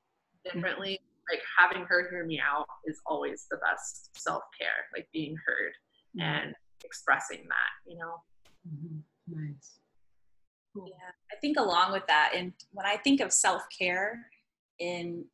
differently 0.43 0.99
like 1.31 1.41
having 1.57 1.83
her 1.85 2.09
hear 2.09 2.25
me 2.25 2.39
out 2.39 2.67
is 2.85 2.99
always 3.05 3.47
the 3.49 3.57
best 3.57 4.09
self-care 4.17 4.85
like 4.95 5.07
being 5.13 5.35
heard 5.45 5.71
and 6.19 6.53
expressing 6.83 7.43
that 7.47 7.91
you 7.91 7.97
know 7.97 8.21
Mhm. 8.67 9.03
Nice. 9.27 9.79
Cool. 10.73 10.87
Yeah, 10.87 11.11
I 11.31 11.35
think 11.39 11.57
along 11.57 11.93
with 11.93 12.05
that, 12.07 12.33
and 12.35 12.53
when 12.71 12.85
I 12.85 12.97
think 12.97 13.21
of 13.21 13.31
self 13.31 13.63
care 13.77 14.27
in 14.79 15.25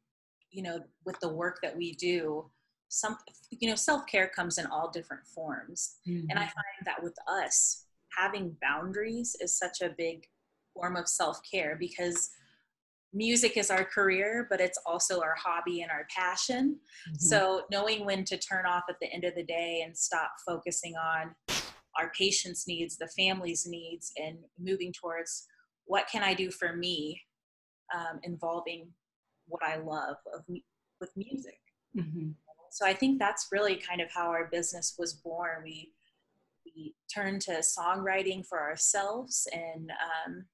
you 0.52 0.62
know, 0.62 0.80
with 1.06 1.18
the 1.22 1.30
work 1.30 1.60
that 1.64 1.76
we 1.76 1.94
do, 1.94 2.46
some, 2.90 3.18
you 3.52 3.70
know, 3.70 3.76
self 3.76 4.06
care 4.06 4.28
comes 4.28 4.58
in 4.58 4.66
all 4.66 4.92
different 4.92 5.26
forms. 5.26 5.96
Mm-hmm. 6.08 6.30
And 6.30 6.38
I 6.38 6.44
mm-hmm. 6.44 6.52
find 6.52 6.86
that 6.86 7.02
with 7.02 7.16
us, 7.28 7.86
having 8.18 8.56
boundaries 8.62 9.36
is 9.40 9.58
such 9.58 9.82
a 9.82 9.94
big 9.98 10.28
form 10.74 10.96
of 10.96 11.08
self 11.08 11.40
care 11.50 11.76
because 11.80 12.32
music 13.14 13.58
is 13.58 13.70
our 13.70 13.84
career, 13.84 14.48
but 14.50 14.62
it's 14.62 14.80
also 14.86 15.22
our 15.22 15.36
hobby 15.36 15.82
and 15.82 15.92
our 15.92 16.08
passion. 16.16 16.80
Mm-hmm. 17.10 17.16
So 17.18 17.64
knowing 17.70 18.06
when 18.06 18.24
to 18.26 18.38
turn 18.38 18.66
off 18.66 18.84
at 18.90 18.96
the 19.02 19.12
end 19.12 19.24
of 19.24 19.36
the 19.36 19.44
day 19.44 19.82
and 19.86 19.98
stop 19.98 20.32
focusing 20.46 20.96
on 20.96 21.36
our 22.00 22.12
patients' 22.18 22.68
needs, 22.68 22.98
the 22.98 23.08
family's 23.08 23.66
needs, 23.68 24.14
and 24.18 24.38
moving 24.58 24.94
towards 24.94 25.46
what 25.86 26.08
can 26.10 26.24
I 26.24 26.34
do 26.34 26.50
for 26.52 26.76
me, 26.76 27.22
um, 27.94 28.20
involving 28.24 28.88
what 29.48 29.62
I 29.64 29.78
love 29.78 30.16
of 30.34 30.46
with 31.02 31.12
music. 31.18 31.60
Mm-hmm. 31.98 32.30
So 32.70 32.86
I 32.86 32.94
think 32.94 33.20
that's 33.20 33.50
really 33.52 33.76
kind 33.76 34.00
of 34.00 34.10
how 34.10 34.28
our 34.28 34.48
business 34.50 34.96
was 34.98 35.14
born. 35.14 35.64
We 35.64 35.92
we 36.76 36.96
turned 37.14 37.42
to 37.42 37.62
songwriting 37.62 38.46
for 38.46 38.60
ourselves 38.60 39.48
and 39.54 39.92
um, 39.92 40.46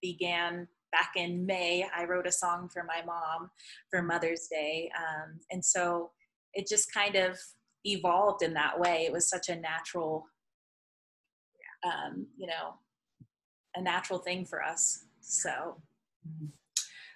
began 0.00 0.66
back 0.92 1.12
in 1.16 1.46
May. 1.46 1.86
I 1.96 2.04
wrote 2.04 2.26
a 2.26 2.32
song 2.32 2.68
for 2.72 2.84
my 2.84 3.02
mom 3.04 3.50
for 3.90 4.02
Mother's 4.02 4.46
Day, 4.50 4.90
um, 4.96 5.38
and 5.50 5.64
so 5.64 6.10
it 6.54 6.68
just 6.68 6.92
kind 6.92 7.16
of 7.16 7.38
evolved 7.84 8.42
in 8.42 8.54
that 8.54 8.78
way. 8.78 9.04
It 9.06 9.12
was 9.12 9.28
such 9.28 9.48
a 9.48 9.56
natural, 9.56 10.26
um, 11.84 12.26
you 12.36 12.46
know, 12.46 12.74
a 13.74 13.82
natural 13.82 14.18
thing 14.18 14.44
for 14.44 14.62
us. 14.62 15.06
So. 15.20 15.76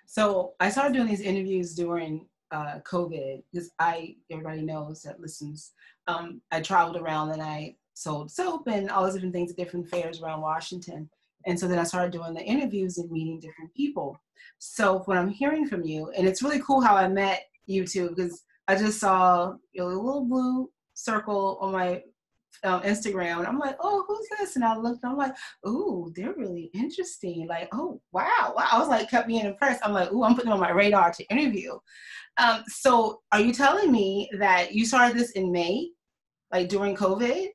So 0.06 0.54
I 0.60 0.70
started 0.70 0.94
doing 0.94 1.08
these 1.08 1.20
interviews 1.20 1.74
during 1.74 2.26
uh, 2.50 2.78
COVID 2.84 3.42
because 3.52 3.70
I 3.78 4.16
everybody 4.30 4.62
knows 4.62 5.02
that 5.02 5.20
listens. 5.20 5.72
Um, 6.06 6.40
I 6.52 6.60
traveled 6.60 6.96
around 6.96 7.30
and 7.30 7.42
I 7.42 7.76
sold 7.96 8.30
soap 8.30 8.68
and 8.68 8.90
all 8.90 9.04
those 9.04 9.14
different 9.14 9.32
things 9.32 9.50
at 9.50 9.56
different 9.56 9.88
fairs 9.88 10.20
around 10.20 10.42
Washington. 10.42 11.08
And 11.46 11.58
so 11.58 11.66
then 11.66 11.78
I 11.78 11.84
started 11.84 12.12
doing 12.12 12.34
the 12.34 12.42
interviews 12.42 12.98
and 12.98 13.10
meeting 13.10 13.40
different 13.40 13.72
people. 13.74 14.20
So 14.58 14.98
what 15.06 15.16
I'm 15.16 15.30
hearing 15.30 15.66
from 15.66 15.82
you, 15.82 16.10
and 16.10 16.28
it's 16.28 16.42
really 16.42 16.60
cool 16.60 16.82
how 16.82 16.94
I 16.94 17.08
met 17.08 17.44
you 17.64 17.86
too, 17.86 18.10
because 18.10 18.42
I 18.68 18.76
just 18.76 19.00
saw 19.00 19.54
your 19.72 19.86
little 19.86 20.26
blue 20.26 20.70
circle 20.92 21.56
on 21.60 21.72
my 21.72 22.02
uh, 22.64 22.80
Instagram, 22.80 23.38
and 23.38 23.46
I'm 23.46 23.58
like, 23.58 23.76
oh, 23.80 24.04
who's 24.06 24.26
this? 24.38 24.56
And 24.56 24.64
I 24.64 24.76
looked, 24.76 25.02
and 25.02 25.12
I'm 25.12 25.18
like, 25.18 25.34
ooh, 25.66 26.12
they're 26.14 26.34
really 26.34 26.70
interesting. 26.74 27.46
Like, 27.46 27.68
oh, 27.72 28.00
wow, 28.12 28.54
wow. 28.56 28.66
I 28.72 28.78
was 28.78 28.88
like, 28.88 29.10
kept 29.10 29.28
being 29.28 29.44
impressed. 29.46 29.80
I'm 29.84 29.92
like, 29.92 30.12
ooh, 30.12 30.24
I'm 30.24 30.34
putting 30.34 30.50
them 30.50 30.60
on 30.60 30.66
my 30.66 30.72
radar 30.72 31.12
to 31.12 31.24
interview. 31.30 31.78
Um, 32.38 32.64
so, 32.66 33.20
are 33.32 33.40
you 33.40 33.52
telling 33.52 33.92
me 33.92 34.30
that 34.38 34.72
you 34.72 34.84
started 34.84 35.16
this 35.16 35.32
in 35.32 35.52
May, 35.52 35.90
like 36.50 36.68
during 36.68 36.96
COVID? 36.96 37.48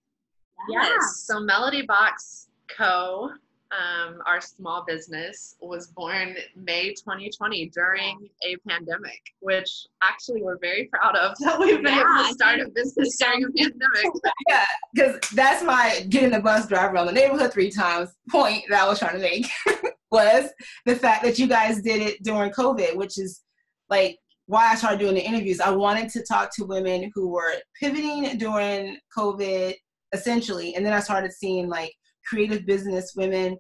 Yes. 0.70 1.24
So 1.26 1.40
Melody 1.40 1.84
Box 1.84 2.48
Co 2.68 3.32
um, 3.72 4.22
our 4.26 4.42
small 4.42 4.84
business 4.86 5.56
was 5.62 5.88
born 5.88 6.36
May 6.56 6.90
2020 6.90 7.70
during 7.70 8.30
a 8.44 8.58
pandemic, 8.68 9.22
which 9.40 9.88
actually 10.04 10.42
we're 10.42 10.58
very 10.58 10.90
proud 10.92 11.16
of 11.16 11.38
that 11.40 11.60
we've 11.60 11.82
been 11.82 11.94
yeah, 11.94 12.02
able 12.02 12.28
to 12.28 12.34
start 12.34 12.60
a 12.60 12.70
business 12.70 13.18
during 13.18 13.44
a 13.46 13.48
pandemic. 13.48 14.12
yeah, 14.50 14.66
because 14.94 15.20
that's 15.34 15.64
my 15.64 16.06
getting 16.10 16.32
the 16.32 16.40
bus 16.40 16.68
driver 16.68 16.96
around 16.96 17.08
the 17.08 17.14
neighborhood 17.14 17.54
three 17.54 17.72
times 17.72 18.10
point 18.30 18.64
that 18.70 18.84
I 18.84 18.88
was 18.88 19.00
trying 19.00 19.16
to 19.16 19.22
make 19.22 19.48
was 20.12 20.50
the 20.86 20.96
fact 20.96 21.24
that 21.24 21.40
you 21.40 21.48
guys 21.48 21.82
did 21.82 22.02
it 22.02 22.24
during 22.24 22.52
COVID, 22.52 22.96
which 22.96 23.18
is 23.18 23.42
like 23.90 24.18
why 24.48 24.72
I 24.72 24.76
started 24.76 25.00
doing 25.00 25.16
the 25.16 25.22
interviews. 25.22 25.62
I 25.62 25.70
wanted 25.70 26.10
to 26.10 26.24
talk 26.24 26.54
to 26.56 26.66
women 26.66 27.10
who 27.16 27.30
were 27.30 27.54
pivoting 27.80 28.38
during 28.38 28.98
COVID 29.18 29.76
essentially, 30.14 30.76
and 30.76 30.86
then 30.86 30.94
I 30.94 31.00
started 31.00 31.32
seeing 31.32 31.68
like 31.68 31.94
creative 32.26 32.66
business 32.66 33.14
women 33.16 33.58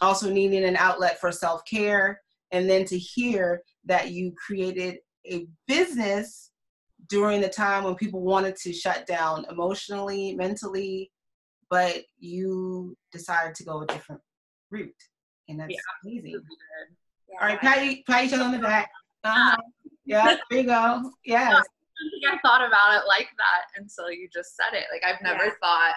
also 0.00 0.30
needing 0.30 0.64
an 0.64 0.76
outlet 0.76 1.20
for 1.20 1.32
self 1.32 1.62
care. 1.64 2.20
And 2.52 2.68
then 2.68 2.84
to 2.86 2.98
hear 2.98 3.62
that 3.84 4.10
you 4.10 4.32
created 4.46 4.98
a 5.30 5.46
business 5.68 6.50
during 7.08 7.40
the 7.40 7.48
time 7.48 7.84
when 7.84 7.94
people 7.94 8.20
wanted 8.22 8.56
to 8.56 8.72
shut 8.72 9.06
down 9.06 9.46
emotionally, 9.50 10.34
mentally, 10.34 11.10
but 11.68 12.02
you 12.18 12.96
decided 13.12 13.54
to 13.56 13.64
go 13.64 13.82
a 13.82 13.86
different 13.86 14.20
route. 14.70 14.92
And 15.48 15.60
that's 15.60 15.72
yeah, 15.72 15.78
amazing. 16.04 16.32
Yeah. 16.32 17.40
All 17.40 17.48
right, 17.48 17.60
pat, 17.60 17.98
pat 18.06 18.24
each 18.24 18.32
other 18.32 18.44
on 18.44 18.52
the 18.52 18.58
back. 18.58 18.90
Uh-huh. 19.22 19.56
Yeah, 20.04 20.36
there 20.50 20.60
you 20.60 20.66
go. 20.66 21.12
Yes. 21.24 21.64
I 22.28 22.38
thought 22.44 22.66
about 22.66 23.02
it 23.02 23.06
like 23.06 23.28
that 23.36 23.80
until 23.80 24.10
you 24.10 24.28
just 24.32 24.56
said 24.56 24.76
it. 24.76 24.86
Like 24.92 25.02
I've 25.04 25.22
never 25.22 25.46
yeah. 25.46 25.52
thought 25.62 25.94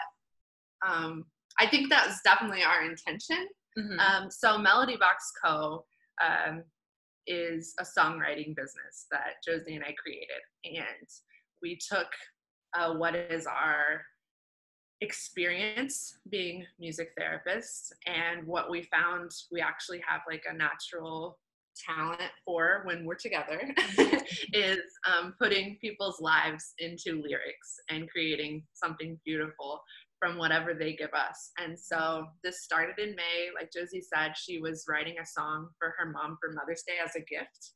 um, 0.85 1.25
I 1.59 1.67
think 1.67 1.89
that's 1.89 2.21
definitely 2.23 2.63
our 2.63 2.83
intention. 2.83 3.47
Mm-hmm. 3.77 3.99
Um, 3.99 4.31
so 4.31 4.57
Melody 4.57 4.97
Box 4.97 5.31
Co. 5.43 5.85
Um, 6.23 6.63
is 7.25 7.73
a 7.79 7.83
songwriting 7.83 8.53
business 8.55 9.07
that 9.09 9.35
Josie 9.45 9.75
and 9.75 9.83
I 9.83 9.93
created, 9.93 10.41
and 10.65 11.07
we 11.61 11.77
took 11.77 12.07
uh, 12.77 12.93
what 12.95 13.15
is 13.15 13.47
our 13.47 14.01
experience 15.01 16.17
being 16.29 16.65
music 16.79 17.09
therapists 17.19 17.91
and 18.05 18.45
what 18.45 18.69
we 18.69 18.83
found 18.83 19.31
we 19.51 19.59
actually 19.59 20.01
have 20.07 20.21
like 20.29 20.43
a 20.49 20.53
natural 20.53 21.39
talent 21.75 22.21
for 22.45 22.81
when 22.85 23.05
we're 23.05 23.15
together 23.15 23.73
is 24.53 24.79
um, 25.11 25.33
putting 25.39 25.77
people's 25.81 26.19
lives 26.21 26.73
into 26.79 27.21
lyrics 27.21 27.75
and 27.89 28.09
creating 28.09 28.63
something 28.73 29.19
beautiful 29.25 29.81
from 30.19 30.37
whatever 30.37 30.73
they 30.73 30.93
give 30.93 31.13
us. 31.13 31.51
And 31.59 31.77
so 31.77 32.25
this 32.43 32.63
started 32.63 32.97
in 32.97 33.15
May. 33.15 33.49
Like 33.59 33.71
Josie 33.73 34.01
said, 34.01 34.37
she 34.37 34.59
was 34.59 34.85
writing 34.87 35.15
a 35.21 35.25
song 35.25 35.67
for 35.77 35.93
her 35.97 36.11
mom 36.11 36.37
for 36.39 36.53
Mother's 36.53 36.83
Day 36.87 36.93
as 37.03 37.15
a 37.15 37.19
gift. 37.19 37.71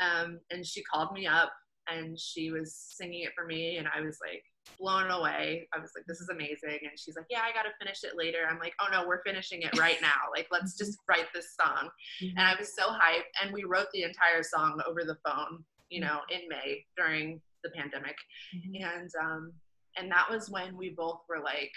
Um, 0.00 0.40
and 0.50 0.64
she 0.66 0.82
called 0.84 1.12
me 1.12 1.26
up 1.26 1.52
and 1.88 2.18
she 2.18 2.50
was 2.50 2.74
singing 2.74 3.22
it 3.22 3.32
for 3.36 3.44
me. 3.44 3.76
And 3.76 3.88
I 3.94 4.00
was 4.00 4.18
like 4.26 4.42
blown 4.78 5.10
away. 5.10 5.68
I 5.74 5.78
was 5.80 5.90
like, 5.96 6.04
this 6.06 6.20
is 6.20 6.28
amazing. 6.28 6.78
And 6.82 6.98
she's 6.98 7.16
like, 7.16 7.26
yeah, 7.30 7.40
I 7.42 7.52
got 7.52 7.62
to 7.62 7.74
finish 7.80 8.04
it 8.04 8.16
later. 8.16 8.38
I'm 8.48 8.58
like, 8.58 8.74
oh 8.80 8.86
no, 8.90 9.06
we're 9.06 9.22
finishing 9.22 9.62
it 9.62 9.78
right 9.78 10.00
now. 10.00 10.30
Like, 10.34 10.46
let's 10.50 10.76
just 10.76 10.98
write 11.08 11.26
this 11.34 11.54
song. 11.60 11.88
Mm-hmm. 12.22 12.38
And 12.38 12.46
I 12.46 12.54
was 12.58 12.74
so 12.74 12.88
hyped. 12.88 13.30
And 13.42 13.52
we 13.52 13.64
wrote 13.64 13.88
the 13.92 14.02
entire 14.02 14.42
song 14.42 14.80
over 14.88 15.04
the 15.04 15.18
phone, 15.26 15.64
you 15.90 16.00
know, 16.00 16.20
in 16.30 16.40
May 16.48 16.84
during 16.96 17.40
the 17.64 17.70
pandemic. 17.70 18.16
Mm-hmm. 18.54 18.84
And, 18.84 19.10
um, 19.20 19.52
and 19.96 20.10
that 20.10 20.30
was 20.30 20.48
when 20.48 20.76
we 20.76 20.90
both 20.90 21.20
were 21.28 21.40
like 21.42 21.72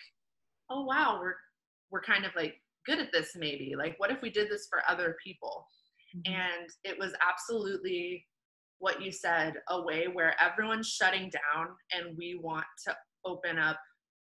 oh 0.70 0.84
wow 0.84 1.20
we're 1.22 1.36
we're 1.92 2.02
kind 2.02 2.26
of 2.26 2.32
like 2.36 2.56
good 2.86 3.00
at 3.00 3.12
this 3.12 3.32
maybe 3.36 3.74
like 3.78 3.96
what 3.98 4.12
if 4.12 4.22
we 4.22 4.30
did 4.30 4.50
this 4.50 4.68
for 4.70 4.82
other 4.88 5.18
people 5.24 5.68
mm-hmm. 6.16 6.34
and 6.34 6.70
it 6.84 6.98
was 6.98 7.14
absolutely 7.28 8.26
what 8.80 9.02
you 9.02 9.12
said 9.12 9.56
a 9.70 9.82
way 9.82 10.08
where 10.12 10.36
everyone's 10.42 10.90
shutting 10.90 11.30
down 11.30 11.68
and 11.92 12.18
we 12.18 12.40
want 12.42 12.66
to 12.86 12.96
open 13.26 13.58
up 13.58 13.80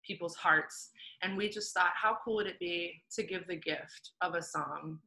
people's 0.05 0.35
hearts 0.35 0.89
and 1.21 1.35
we 1.35 1.49
just 1.49 1.73
thought 1.73 1.91
how 2.01 2.17
cool 2.23 2.35
would 2.35 2.47
it 2.47 2.59
be 2.59 2.93
to 3.13 3.23
give 3.23 3.45
the 3.47 3.55
gift 3.55 4.11
of 4.21 4.35
a 4.35 4.41
song 4.41 4.97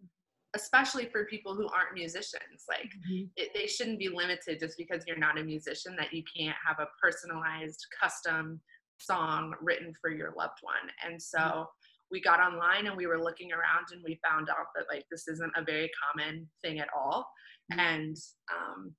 especially 0.57 1.07
for 1.07 1.25
people 1.27 1.55
who 1.55 1.69
aren't 1.69 1.95
musicians 1.95 2.65
like 2.69 2.91
mm-hmm. 3.11 3.25
it, 3.37 3.51
they 3.55 3.67
shouldn't 3.67 3.99
be 3.99 4.09
limited 4.09 4.59
just 4.61 4.77
because 4.77 5.05
you're 5.07 5.19
not 5.19 5.39
a 5.39 5.43
musician 5.43 5.97
that 5.97 6.13
you 6.13 6.23
can't 6.37 6.57
have 6.67 6.79
a 6.81 6.89
personalized 7.03 7.87
custom 8.01 8.61
song 8.99 9.55
written 9.63 9.95
for 10.01 10.11
your 10.11 10.35
loved 10.37 10.59
one 10.63 10.91
and 11.07 11.21
so 11.21 11.67
we 12.11 12.21
got 12.21 12.41
online 12.41 12.87
and 12.87 12.97
we 12.97 13.07
were 13.07 13.23
looking 13.23 13.53
around 13.53 13.87
and 13.93 14.03
we 14.05 14.19
found 14.29 14.51
out 14.51 14.67
that 14.75 14.87
like 14.93 15.05
this 15.11 15.29
isn't 15.29 15.53
a 15.57 15.65
very 15.65 15.91
common 16.03 16.47
thing 16.63 16.81
at 16.81 16.89
all 16.97 17.21
mm-hmm. 17.21 17.60
And 17.79 18.17
um 18.55 18.93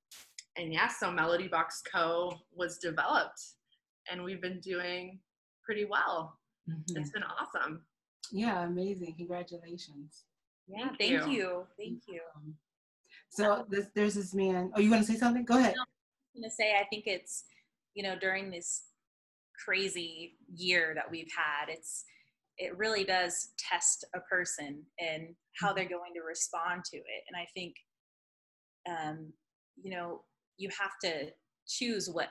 and 0.56 0.72
yeah 0.72 0.88
so 0.88 1.10
melody 1.10 1.48
box 1.48 1.82
co 1.92 2.32
was 2.54 2.78
developed 2.78 3.40
and 4.10 4.22
we've 4.22 4.42
been 4.42 4.60
doing 4.60 5.18
pretty 5.64 5.84
well 5.84 6.38
mm-hmm. 6.68 7.00
it's 7.00 7.10
been 7.10 7.24
awesome 7.24 7.82
yeah 8.30 8.64
amazing 8.64 9.14
congratulations 9.16 10.24
yeah 10.68 10.88
thank, 10.98 10.98
thank 10.98 11.26
you. 11.26 11.32
you. 11.32 11.66
thank 11.78 12.02
you 12.08 12.20
so 13.28 13.66
this, 13.68 13.86
there's 13.94 14.14
this 14.14 14.34
man 14.34 14.70
oh 14.74 14.80
you 14.80 14.90
want 14.90 15.04
to 15.04 15.12
say 15.12 15.18
something 15.18 15.44
go 15.44 15.58
ahead 15.58 15.74
i'm 15.78 16.40
going 16.40 16.48
to 16.48 16.54
say 16.54 16.74
i 16.80 16.84
think 16.84 17.04
it's 17.06 17.44
you 17.94 18.02
know 18.02 18.14
during 18.20 18.50
this 18.50 18.84
crazy 19.64 20.36
year 20.54 20.92
that 20.94 21.10
we've 21.10 21.30
had 21.36 21.72
it's 21.72 22.04
it 22.58 22.76
really 22.76 23.04
does 23.04 23.50
test 23.58 24.04
a 24.14 24.20
person 24.20 24.82
and 25.00 25.34
how 25.58 25.68
mm-hmm. 25.68 25.76
they're 25.76 25.88
going 25.88 26.12
to 26.14 26.22
respond 26.26 26.82
to 26.84 26.96
it 26.96 27.24
and 27.28 27.36
i 27.36 27.46
think 27.54 27.74
um, 28.88 29.32
you 29.82 29.90
know 29.90 30.22
you 30.56 30.68
have 30.78 30.92
to 31.02 31.30
choose 31.66 32.08
what 32.10 32.28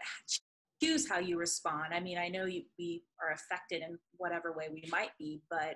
choose 0.81 1.07
how 1.07 1.19
you 1.19 1.37
respond 1.37 1.93
i 1.93 1.99
mean 1.99 2.17
i 2.17 2.27
know 2.27 2.45
you, 2.45 2.63
we 2.77 3.03
are 3.21 3.33
affected 3.33 3.81
in 3.81 3.97
whatever 4.17 4.53
way 4.53 4.67
we 4.71 4.83
might 4.91 5.11
be 5.17 5.41
but 5.49 5.75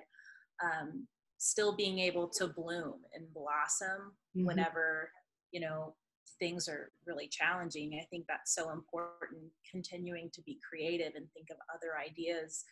um, 0.64 1.06
still 1.38 1.76
being 1.76 1.98
able 1.98 2.28
to 2.28 2.48
bloom 2.48 2.94
and 3.14 3.26
blossom 3.34 4.12
mm-hmm. 4.36 4.46
whenever 4.46 5.10
you 5.52 5.60
know 5.60 5.94
things 6.38 6.68
are 6.68 6.90
really 7.06 7.28
challenging. 7.28 7.98
I 8.00 8.06
think 8.10 8.26
that's 8.28 8.54
so 8.54 8.70
important, 8.70 9.42
continuing 9.70 10.30
to 10.34 10.42
be 10.42 10.58
creative 10.68 11.12
and 11.14 11.26
think 11.32 11.48
of 11.50 11.56
other 11.74 11.92
ideas 11.98 12.64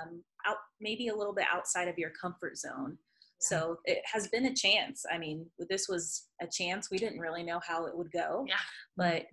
um, 0.00 0.22
out 0.46 0.56
maybe 0.80 1.08
a 1.08 1.16
little 1.16 1.34
bit 1.34 1.46
outside 1.52 1.88
of 1.88 1.98
your 1.98 2.10
comfort 2.20 2.56
zone. 2.56 2.98
So 3.42 3.76
it 3.84 4.02
has 4.10 4.28
been 4.28 4.46
a 4.46 4.54
chance. 4.54 5.04
I 5.12 5.18
mean, 5.18 5.46
this 5.68 5.88
was 5.88 6.28
a 6.40 6.46
chance. 6.46 6.90
We 6.90 6.98
didn't 6.98 7.18
really 7.18 7.42
know 7.42 7.60
how 7.66 7.86
it 7.86 7.96
would 7.96 8.10
go, 8.12 8.44
yeah. 8.48 8.54
but 8.96 9.24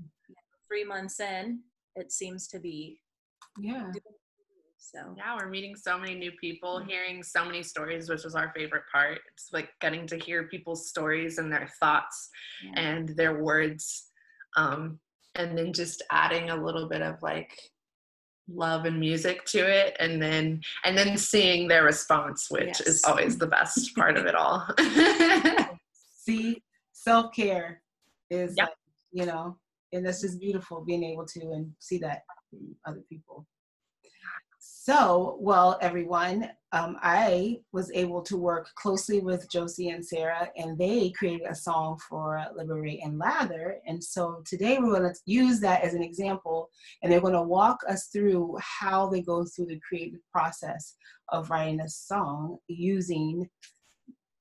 three 0.67 0.83
months 0.83 1.19
in, 1.19 1.59
it 1.95 2.11
seems 2.11 2.47
to 2.47 2.59
be 2.59 2.99
yeah 3.59 3.91
so 4.79 5.13
yeah, 5.17 5.35
we're 5.37 5.49
meeting 5.49 5.75
so 5.75 5.97
many 5.97 6.15
new 6.15 6.31
people, 6.31 6.79
mm-hmm. 6.79 6.89
hearing 6.89 7.23
so 7.23 7.45
many 7.45 7.61
stories, 7.61 8.09
which 8.09 8.23
was 8.23 8.35
our 8.35 8.51
favorite 8.55 8.83
part. 8.91 9.19
It's 9.31 9.49
like 9.51 9.69
getting 9.81 10.07
to 10.07 10.17
hear 10.17 10.47
people's 10.47 10.89
stories 10.89 11.37
and 11.37 11.51
their 11.51 11.69
thoughts 11.79 12.29
yeah. 12.63 12.81
and 12.81 13.09
their 13.09 13.43
words. 13.43 14.07
Um, 14.55 14.99
and 15.35 15.57
then 15.57 15.73
just 15.73 16.01
adding 16.11 16.49
a 16.49 16.55
little 16.55 16.89
bit 16.89 17.01
of 17.01 17.21
like 17.21 17.51
love 18.53 18.85
and 18.85 18.99
music 18.99 19.45
to 19.45 19.59
it 19.59 19.95
and 19.99 20.21
then 20.21 20.61
and 20.85 20.97
then 20.97 21.17
seeing 21.17 21.67
their 21.67 21.83
response 21.83 22.47
which 22.49 22.65
yes. 22.65 22.81
is 22.81 23.03
always 23.03 23.37
the 23.37 23.47
best 23.47 23.95
part 23.95 24.17
of 24.17 24.25
it 24.25 24.35
all 24.35 24.67
see 25.93 26.61
self-care 26.91 27.81
is 28.29 28.53
yep. 28.57 28.67
like, 28.67 28.75
you 29.11 29.25
know 29.25 29.57
and 29.93 30.05
that's 30.05 30.21
just 30.21 30.39
beautiful 30.39 30.81
being 30.81 31.03
able 31.03 31.25
to 31.25 31.39
and 31.51 31.71
see 31.79 31.97
that 31.97 32.23
from 32.49 32.75
other 32.85 33.03
people 33.09 33.45
so, 34.89 35.37
well, 35.39 35.77
everyone, 35.83 36.49
um, 36.71 36.97
I 37.03 37.59
was 37.71 37.91
able 37.93 38.23
to 38.23 38.35
work 38.35 38.69
closely 38.73 39.19
with 39.19 39.47
Josie 39.47 39.89
and 39.89 40.03
Sarah, 40.03 40.49
and 40.57 40.79
they 40.79 41.11
created 41.11 41.45
a 41.47 41.53
song 41.53 41.99
for 42.09 42.43
Liberate 42.55 43.01
and 43.03 43.19
Lather. 43.19 43.75
And 43.85 44.03
so 44.03 44.41
today 44.47 44.79
we're 44.79 44.99
going 44.99 45.13
to 45.13 45.19
use 45.27 45.59
that 45.59 45.83
as 45.83 45.93
an 45.93 46.01
example, 46.01 46.71
and 47.03 47.11
they're 47.11 47.21
going 47.21 47.33
to 47.33 47.43
walk 47.43 47.77
us 47.87 48.07
through 48.07 48.57
how 48.59 49.07
they 49.07 49.21
go 49.21 49.45
through 49.45 49.67
the 49.67 49.79
creative 49.87 50.21
process 50.31 50.95
of 51.31 51.51
writing 51.51 51.81
a 51.81 51.87
song 51.87 52.57
using 52.67 53.47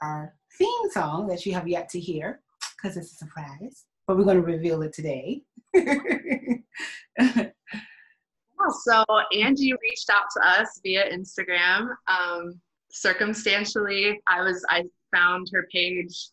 our 0.00 0.32
theme 0.56 0.90
song 0.92 1.26
that 1.26 1.44
you 1.44 1.52
have 1.52 1.68
yet 1.68 1.90
to 1.90 2.00
hear, 2.00 2.40
because 2.80 2.96
it's 2.96 3.12
a 3.12 3.16
surprise, 3.16 3.84
but 4.06 4.16
we're 4.16 4.24
going 4.24 4.40
to 4.40 4.42
reveal 4.42 4.80
it 4.80 4.94
today. 4.94 5.42
so 8.70 9.04
Angie 9.32 9.72
reached 9.72 10.10
out 10.10 10.24
to 10.36 10.46
us 10.46 10.80
via 10.82 11.10
Instagram. 11.12 11.88
Um, 12.06 12.60
circumstantially, 12.90 14.20
I 14.26 14.42
was 14.42 14.64
I 14.68 14.84
found 15.14 15.48
her 15.52 15.66
page, 15.72 16.30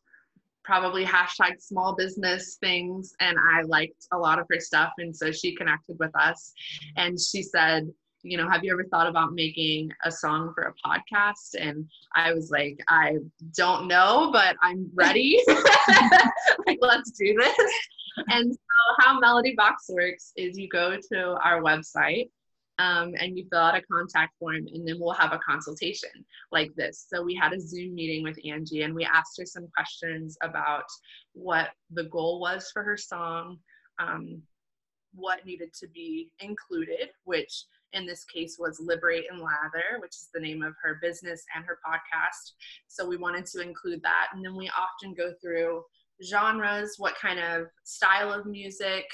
probably 0.64 1.06
hashtag 1.06 1.62
small 1.62 1.96
business 1.96 2.58
things, 2.60 3.14
and 3.20 3.38
I 3.54 3.62
liked 3.64 4.08
a 4.12 4.18
lot 4.18 4.40
of 4.40 4.48
her 4.50 4.60
stuff, 4.60 4.92
and 4.98 5.16
so 5.16 5.32
she 5.32 5.56
connected 5.56 5.98
with 6.00 6.12
us, 6.20 6.54
and 6.98 7.20
she 7.20 7.44
said, 7.44 7.88
you 8.26 8.38
know, 8.38 8.50
have 8.50 8.64
you 8.64 8.74
ever 8.74 8.84
thought 8.86 9.08
about 9.08 9.34
making 9.34 9.92
a 10.04 10.12
song 10.12 10.52
for 10.56 10.64
a 10.64 10.74
podcast? 10.88 11.54
And 11.60 11.88
I 12.16 12.34
was 12.34 12.50
like, 12.50 12.80
I 12.90 13.18
don't 13.56 13.88
know, 13.88 14.32
but 14.34 14.56
I'm 14.64 14.90
ready. 14.96 15.40
like, 16.68 16.80
let's 16.82 17.12
do 17.12 17.36
this. 17.36 17.56
And 18.30 18.52
so, 18.52 18.60
how 19.00 19.20
Melody 19.20 19.54
Box 19.56 19.86
works 19.90 20.32
is 20.36 20.58
you 20.58 20.68
go 20.68 20.98
to 21.14 21.38
our 21.44 21.62
website 21.62 22.30
um, 22.80 23.14
and 23.20 23.38
you 23.38 23.46
fill 23.52 23.62
out 23.62 23.76
a 23.76 23.82
contact 23.84 24.34
form, 24.40 24.68
and 24.74 24.88
then 24.88 24.98
we'll 25.00 25.14
have 25.14 25.32
a 25.32 25.40
consultation 25.48 26.10
like 26.52 26.74
this. 26.76 27.06
So, 27.08 27.22
we 27.22 27.36
had 27.36 27.54
a 27.54 27.60
Zoom 27.60 27.94
meeting 27.94 28.24
with 28.24 28.40
Angie, 28.44 28.82
and 28.82 28.96
we 28.96 29.06
asked 29.06 29.38
her 29.38 29.46
some 29.46 29.68
questions 29.76 30.36
about 30.42 30.86
what 31.34 31.70
the 31.92 32.06
goal 32.06 32.40
was 32.40 32.72
for 32.74 32.82
her 32.82 32.98
song, 32.98 33.60
um, 34.00 34.42
what 35.14 35.46
needed 35.46 35.74
to 35.74 35.88
be 35.88 36.30
included, 36.40 37.10
which 37.24 37.66
in 37.96 38.06
this 38.06 38.26
case 38.26 38.58
was 38.60 38.80
Liberate 38.80 39.26
and 39.32 39.40
Lather, 39.40 40.00
which 40.00 40.12
is 40.12 40.30
the 40.34 40.40
name 40.40 40.62
of 40.62 40.74
her 40.84 41.00
business 41.02 41.44
and 41.56 41.66
her 41.66 41.80
podcast. 41.86 42.52
So 42.88 43.08
we 43.08 43.18
wanted 43.18 43.46
to 43.48 43.62
include 43.62 44.02
that. 44.04 44.28
And 44.34 44.44
then 44.44 44.56
we 44.56 44.70
often 44.78 45.14
go 45.14 45.34
through 45.42 45.84
genres, 46.24 46.96
what 46.98 47.16
kind 47.20 47.40
of 47.40 47.68
style 47.84 48.32
of 48.32 48.46
music 48.46 49.06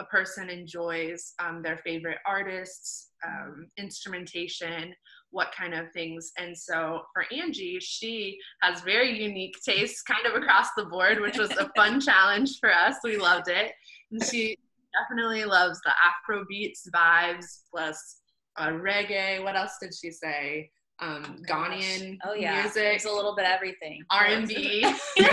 a 0.00 0.04
person 0.04 0.48
enjoys, 0.48 1.34
um, 1.40 1.60
their 1.60 1.78
favorite 1.78 2.18
artists, 2.24 3.10
um, 3.26 3.66
instrumentation, 3.76 4.94
what 5.30 5.52
kind 5.52 5.74
of 5.74 5.92
things. 5.92 6.32
And 6.38 6.56
so 6.56 7.02
for 7.12 7.26
Angie, 7.34 7.78
she 7.80 8.38
has 8.62 8.80
very 8.80 9.20
unique 9.20 9.56
tastes 9.64 10.02
kind 10.02 10.24
of 10.26 10.40
across 10.40 10.68
the 10.76 10.84
board, 10.84 11.20
which 11.20 11.36
was 11.36 11.50
a 11.50 11.70
fun 11.76 12.00
challenge 12.08 12.58
for 12.60 12.72
us. 12.72 12.96
We 13.02 13.16
loved 13.16 13.48
it. 13.48 13.72
And 14.12 14.24
she 14.24 14.56
definitely 14.98 15.44
loves 15.44 15.80
the 15.84 15.90
Afro 15.90 16.44
beats 16.48 16.88
vibes 16.94 17.62
plus 17.70 18.20
uh, 18.58 18.68
reggae. 18.68 19.42
What 19.42 19.56
else 19.56 19.76
did 19.80 19.94
she 19.94 20.10
say? 20.10 20.70
Um, 21.00 21.42
Ghanaian 21.48 22.18
oh, 22.24 22.34
yeah. 22.34 22.62
music. 22.62 22.94
It's 22.94 23.04
a 23.04 23.12
little 23.12 23.36
bit 23.36 23.46
everything. 23.46 24.02
R 24.10 24.26
and 24.26 24.48
B. 24.48 24.84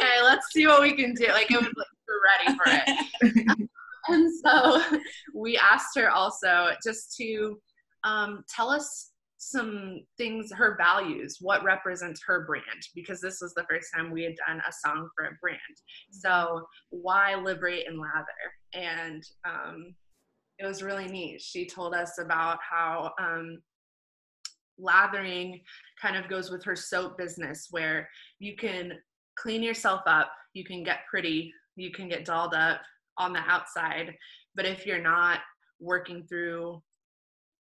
Okay, 0.00 0.22
let's 0.22 0.52
see 0.52 0.66
what 0.66 0.82
we 0.82 0.92
can 0.92 1.14
do. 1.14 1.26
Like 1.28 1.50
it 1.50 1.56
was 1.56 1.66
like 1.66 1.86
we're 2.08 2.46
ready 2.46 2.58
for 2.58 2.64
it. 2.66 3.68
and 4.08 4.32
so 4.42 4.98
we 5.34 5.58
asked 5.58 5.96
her 5.96 6.10
also 6.10 6.70
just 6.84 7.16
to 7.16 7.58
um, 8.04 8.44
tell 8.54 8.70
us 8.70 9.10
some 9.38 10.00
things, 10.18 10.52
her 10.52 10.76
values, 10.76 11.38
what 11.40 11.64
represents 11.64 12.20
her 12.26 12.44
brand, 12.46 12.64
because 12.94 13.20
this 13.20 13.40
was 13.40 13.54
the 13.54 13.64
first 13.70 13.88
time 13.94 14.10
we 14.10 14.22
had 14.22 14.34
done 14.46 14.60
a 14.68 14.72
song 14.84 15.08
for 15.16 15.24
a 15.24 15.36
brand. 15.40 15.58
So 16.10 16.66
why 16.90 17.34
liberate 17.34 17.86
and 17.88 17.98
lather? 17.98 18.26
And 18.74 19.22
um, 19.46 19.94
it 20.60 20.66
was 20.66 20.82
really 20.82 21.06
neat. 21.06 21.40
She 21.40 21.66
told 21.66 21.94
us 21.94 22.18
about 22.18 22.58
how 22.68 23.12
um, 23.18 23.62
lathering 24.78 25.60
kind 26.00 26.16
of 26.16 26.28
goes 26.28 26.50
with 26.50 26.62
her 26.64 26.76
soap 26.76 27.16
business, 27.16 27.68
where 27.70 28.08
you 28.38 28.56
can 28.56 28.92
clean 29.36 29.62
yourself 29.62 30.02
up, 30.06 30.30
you 30.52 30.64
can 30.64 30.82
get 30.82 31.00
pretty, 31.08 31.52
you 31.76 31.90
can 31.90 32.08
get 32.08 32.26
dolled 32.26 32.54
up 32.54 32.80
on 33.16 33.32
the 33.32 33.40
outside. 33.40 34.14
But 34.54 34.66
if 34.66 34.84
you're 34.84 35.02
not 35.02 35.40
working 35.80 36.26
through 36.28 36.82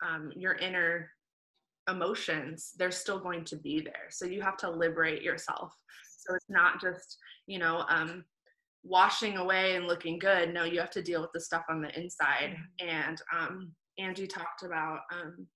um, 0.05 0.31
your 0.35 0.53
inner 0.53 1.11
emotions, 1.89 2.71
they're 2.77 2.91
still 2.91 3.19
going 3.19 3.43
to 3.45 3.57
be 3.57 3.81
there. 3.81 4.07
So 4.09 4.25
you 4.25 4.41
have 4.41 4.57
to 4.57 4.69
liberate 4.69 5.23
yourself. 5.23 5.73
So 6.19 6.35
it's 6.35 6.49
not 6.49 6.79
just, 6.81 7.17
you 7.47 7.59
know, 7.59 7.85
um, 7.89 8.23
washing 8.83 9.37
away 9.37 9.75
and 9.75 9.87
looking 9.87 10.19
good. 10.19 10.53
No, 10.53 10.63
you 10.63 10.79
have 10.79 10.91
to 10.91 11.01
deal 11.01 11.21
with 11.21 11.31
the 11.33 11.41
stuff 11.41 11.63
on 11.69 11.81
the 11.81 11.99
inside. 11.99 12.55
Mm-hmm. 12.81 12.89
And 12.89 13.21
um, 13.35 13.71
Angie 13.97 14.27
talked 14.27 14.63
about 14.63 14.99
um, 15.13 15.47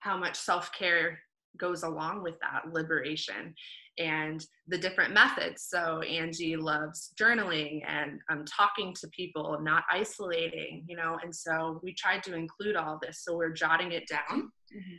how 0.00 0.16
much 0.16 0.36
self 0.36 0.72
care 0.72 1.18
goes 1.58 1.82
along 1.82 2.22
with 2.22 2.34
that 2.40 2.72
liberation 2.72 3.54
and 3.98 4.44
the 4.68 4.78
different 4.78 5.12
methods. 5.12 5.66
So 5.68 6.00
Angie 6.02 6.56
loves 6.56 7.12
journaling 7.20 7.80
and 7.86 8.20
um, 8.30 8.44
talking 8.44 8.94
to 9.00 9.08
people, 9.08 9.58
not 9.60 9.84
isolating, 9.90 10.84
you 10.88 10.96
know, 10.96 11.18
and 11.22 11.34
so 11.34 11.80
we 11.82 11.94
tried 11.94 12.22
to 12.24 12.34
include 12.34 12.76
all 12.76 12.98
this. 13.02 13.24
So 13.24 13.36
we're 13.36 13.52
jotting 13.52 13.92
it 13.92 14.08
down. 14.08 14.50
Mm-hmm. 14.72 14.96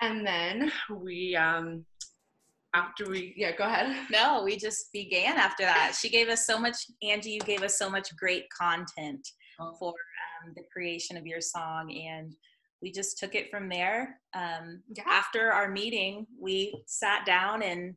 And 0.00 0.26
then 0.26 0.72
we, 1.02 1.36
um, 1.36 1.84
after 2.78 3.08
we, 3.08 3.34
yeah, 3.36 3.54
go 3.56 3.64
ahead. 3.64 3.94
No, 4.10 4.42
we 4.44 4.56
just 4.56 4.92
began 4.92 5.36
after 5.36 5.64
that. 5.64 5.96
She 5.98 6.08
gave 6.08 6.28
us 6.28 6.46
so 6.46 6.58
much, 6.58 6.76
Angie, 7.02 7.30
you 7.30 7.40
gave 7.40 7.62
us 7.62 7.78
so 7.78 7.90
much 7.90 8.14
great 8.16 8.44
content 8.50 9.26
oh. 9.60 9.74
for 9.78 9.88
um, 9.90 10.52
the 10.56 10.62
creation 10.72 11.16
of 11.16 11.26
your 11.26 11.40
song. 11.40 11.92
And 11.92 12.34
we 12.80 12.92
just 12.92 13.18
took 13.18 13.34
it 13.34 13.50
from 13.50 13.68
there. 13.68 14.20
Um, 14.34 14.82
yeah. 14.96 15.04
After 15.06 15.52
our 15.52 15.70
meeting, 15.70 16.26
we 16.40 16.82
sat 16.86 17.26
down 17.26 17.62
and 17.62 17.94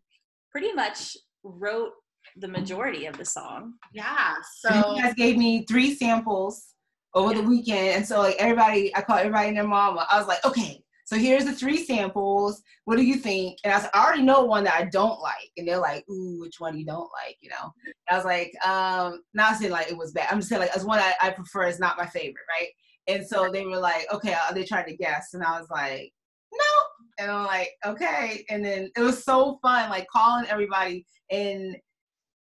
pretty 0.52 0.74
much 0.74 1.16
wrote 1.44 1.92
the 2.38 2.48
majority 2.48 3.06
of 3.06 3.18
the 3.18 3.26
song. 3.26 3.74
Yeah. 3.94 4.34
So 4.60 4.96
you 4.96 5.02
guys 5.02 5.14
gave 5.16 5.38
me 5.38 5.66
three 5.66 5.96
samples 5.96 6.68
over 7.14 7.34
yeah. 7.34 7.42
the 7.42 7.48
weekend. 7.48 7.88
And 7.90 8.08
so 8.08 8.20
like 8.20 8.36
everybody, 8.40 8.96
I 8.96 9.02
called 9.02 9.20
everybody 9.20 9.50
and 9.50 9.58
their 9.58 9.68
mama. 9.68 10.08
I 10.10 10.18
was 10.18 10.28
like, 10.28 10.44
okay, 10.46 10.84
so 11.12 11.18
here's 11.18 11.44
the 11.44 11.52
three 11.52 11.84
samples. 11.84 12.64
What 12.86 12.96
do 12.96 13.04
you 13.04 13.16
think? 13.16 13.58
And 13.66 13.74
I 13.74 13.80
was 13.80 13.88
I 13.94 14.02
already 14.02 14.22
know 14.22 14.46
one 14.46 14.64
that 14.64 14.76
I 14.76 14.86
don't 14.86 15.20
like. 15.20 15.52
And 15.58 15.68
they're 15.68 15.78
like, 15.78 16.06
ooh, 16.10 16.40
which 16.40 16.62
one 16.62 16.78
you 16.78 16.86
don't 16.86 17.10
like, 17.26 17.36
you 17.42 17.50
know? 17.50 17.74
And 17.86 17.94
I 18.10 18.16
was 18.16 18.24
like, 18.24 18.54
um, 18.66 19.22
not 19.34 19.58
saying 19.58 19.74
like 19.74 19.92
it 19.92 19.98
was 19.98 20.14
bad. 20.14 20.30
I'm 20.32 20.38
just 20.38 20.48
saying 20.48 20.62
like 20.62 20.74
as 20.74 20.86
one 20.86 21.00
I, 21.00 21.14
I 21.22 21.32
prefer 21.32 21.68
is 21.68 21.82
not 21.82 21.98
my 21.98 22.06
favorite, 22.06 22.46
right? 22.48 22.70
And 23.08 23.28
so 23.28 23.50
they 23.52 23.66
were 23.66 23.78
like, 23.78 24.06
okay, 24.14 24.34
are 24.34 24.54
they 24.54 24.64
trying 24.64 24.86
to 24.86 24.96
guess? 24.96 25.34
And 25.34 25.44
I 25.44 25.60
was 25.60 25.70
like, 25.70 26.14
no. 26.54 26.84
And 27.20 27.30
I'm 27.30 27.46
like, 27.46 27.72
okay. 27.86 28.46
And 28.50 28.64
then 28.64 28.90
it 28.96 29.02
was 29.02 29.26
so 29.26 29.60
fun, 29.62 29.90
like 29.90 30.08
calling 30.08 30.46
everybody 30.48 31.06
and 31.30 31.76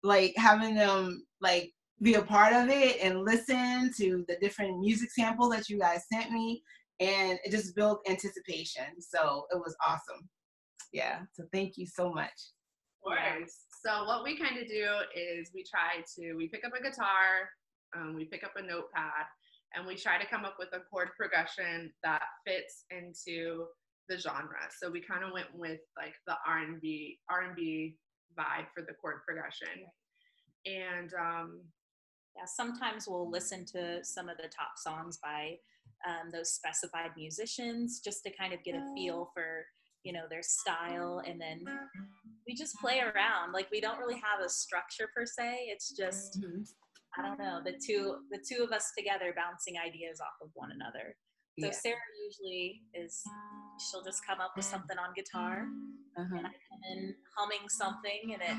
like 0.03 0.33
having 0.35 0.75
them 0.75 1.25
like 1.39 1.71
be 2.01 2.15
a 2.15 2.21
part 2.21 2.51
of 2.51 2.67
it 2.67 2.97
and 3.01 3.23
listen 3.23 3.93
to 3.95 4.25
the 4.27 4.35
different 4.41 4.77
music 4.81 5.09
samples 5.11 5.55
that 5.55 5.69
you 5.69 5.79
guys 5.79 6.03
sent 6.11 6.31
me. 6.31 6.61
And 6.99 7.39
it 7.43 7.51
just 7.51 7.75
built 7.75 8.01
anticipation. 8.09 8.99
So 8.99 9.45
it 9.51 9.57
was 9.57 9.75
awesome. 9.85 10.27
Yeah. 10.91 11.19
So 11.33 11.43
thank 11.53 11.77
you 11.77 11.85
so 11.85 12.11
much. 12.11 12.31
Of 13.05 13.13
course. 13.13 13.55
So 13.85 14.05
what 14.05 14.23
we 14.23 14.37
kind 14.37 14.57
of 14.57 14.67
do 14.67 14.87
is 15.15 15.51
we 15.53 15.63
try 15.63 16.03
to 16.17 16.33
we 16.35 16.47
pick 16.47 16.65
up 16.65 16.73
a 16.77 16.83
guitar, 16.83 17.49
um, 17.95 18.15
we 18.15 18.25
pick 18.25 18.43
up 18.43 18.53
a 18.57 18.61
notepad, 18.61 19.25
and 19.75 19.85
we 19.85 19.95
try 19.95 20.17
to 20.17 20.27
come 20.27 20.43
up 20.43 20.55
with 20.57 20.69
a 20.73 20.79
chord 20.91 21.09
progression 21.17 21.93
that 22.03 22.23
fits 22.45 22.85
into 22.89 23.65
the 24.09 24.17
genre. 24.17 24.67
So 24.79 24.89
we 24.89 25.01
kind 25.01 25.23
of 25.23 25.31
went 25.31 25.47
with 25.53 25.79
like 25.95 26.15
the 26.25 26.35
R 26.47 26.59
and 26.59 26.81
B 26.81 27.19
R 27.29 27.43
and 27.43 27.55
B 27.55 27.97
vibe 28.37 28.67
for 28.73 28.81
the 28.81 28.93
chord 28.99 29.21
progression, 29.25 29.85
and 30.65 31.13
um, 31.13 31.61
yeah, 32.35 32.45
sometimes 32.45 33.07
we'll 33.07 33.29
listen 33.29 33.65
to 33.73 34.03
some 34.03 34.29
of 34.29 34.37
the 34.37 34.49
top 34.49 34.71
songs 34.77 35.19
by 35.21 35.55
um, 36.05 36.29
those 36.31 36.51
specified 36.51 37.09
musicians 37.17 38.01
just 38.03 38.21
to 38.23 38.31
kind 38.35 38.53
of 38.53 38.63
get 38.63 38.75
a 38.75 38.85
feel 38.95 39.31
for 39.33 39.65
you 40.03 40.13
know 40.13 40.25
their 40.29 40.43
style 40.43 41.23
and 41.27 41.41
then 41.41 41.59
we 42.47 42.53
just 42.55 42.79
play 42.79 42.99
around 42.99 43.51
like 43.51 43.67
we 43.71 43.81
don't 43.81 43.99
really 43.99 44.15
have 44.15 44.39
a 44.45 44.49
structure 44.49 45.09
per 45.15 45.25
se 45.25 45.65
it's 45.67 45.89
just 45.91 46.39
mm-hmm. 46.39 46.61
i 47.19 47.23
don't 47.27 47.39
know 47.39 47.59
the 47.65 47.73
two 47.85 48.17
the 48.31 48.39
two 48.47 48.63
of 48.63 48.71
us 48.71 48.93
together 48.97 49.33
bouncing 49.35 49.77
ideas 49.77 50.21
off 50.21 50.35
of 50.41 50.49
one 50.53 50.71
another 50.71 51.13
so 51.59 51.65
yeah. 51.65 51.71
sarah 51.71 51.97
usually 52.25 52.81
is 52.93 53.21
she'll 53.79 54.03
just 54.03 54.25
come 54.25 54.39
up 54.39 54.53
with 54.55 54.65
something 54.65 54.97
on 54.97 55.09
guitar 55.15 55.67
uh-huh. 56.17 56.37
and 56.37 56.47
i 56.47 56.51
come 56.51 56.81
in 56.93 57.13
humming 57.35 57.67
something 57.67 58.33
and 58.33 58.41
it 58.41 58.57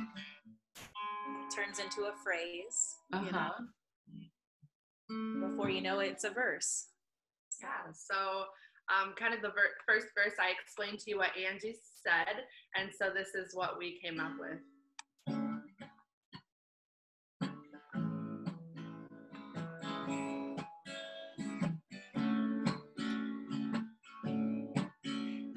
turns 1.55 1.79
into 1.79 2.03
a 2.03 2.13
phrase 2.23 2.97
uh-huh. 3.15 3.25
you 3.25 3.33
know 3.33 3.53
before 5.49 5.71
you 5.71 5.81
know 5.81 6.01
it, 6.01 6.09
it's 6.09 6.25
a 6.25 6.31
verse 6.31 6.89
yeah 7.61 7.93
so 7.93 8.47
um, 8.89 9.15
kind 9.19 9.35
of 9.35 9.43
the 9.43 9.49
ver- 9.49 9.77
first 9.87 10.07
verse, 10.15 10.35
I 10.41 10.51
explained 10.51 10.99
to 11.01 11.11
you 11.11 11.19
what 11.19 11.31
Angie 11.37 11.77
said, 12.03 12.45
and 12.75 12.91
so 12.97 13.11
this 13.15 13.35
is 13.35 13.55
what 13.55 13.79
we 13.79 14.01
came 14.03 14.19
up 14.19 14.33
with. 14.41 14.61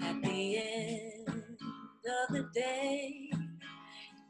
At 0.03 0.21
the 0.21 0.57
end 0.57 1.27
of 1.29 2.35
the 2.35 2.49
day, 2.53 3.31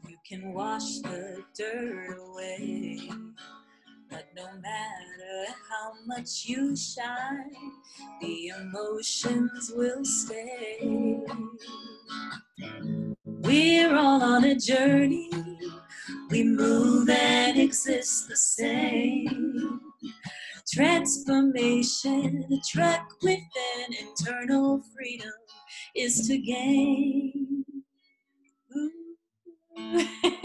you 0.08 0.18
can 0.28 0.54
wash 0.54 1.00
the 1.00 1.44
dirt 1.58 2.18
away. 2.20 3.00
But 4.12 4.28
no 4.36 4.45
matter 4.60 5.54
how 5.69 5.93
much 6.06 6.43
you 6.45 6.76
shine, 6.76 7.54
the 8.19 8.50
emotions 8.50 9.71
will 9.74 10.04
stay. 10.04 11.21
We're 13.26 13.95
all 13.95 14.21
on 14.21 14.43
a 14.43 14.56
journey, 14.56 15.32
we 16.30 16.43
move 16.43 17.10
and 17.10 17.58
exist 17.58 18.28
the 18.28 18.36
same. 18.36 19.80
Transformation, 20.74 22.45
the 22.50 22.62
track 22.69 23.08
within 23.21 23.95
internal 23.97 24.82
freedom 24.93 25.32
is 25.95 26.28
to 26.28 26.38
gain. 26.38 27.63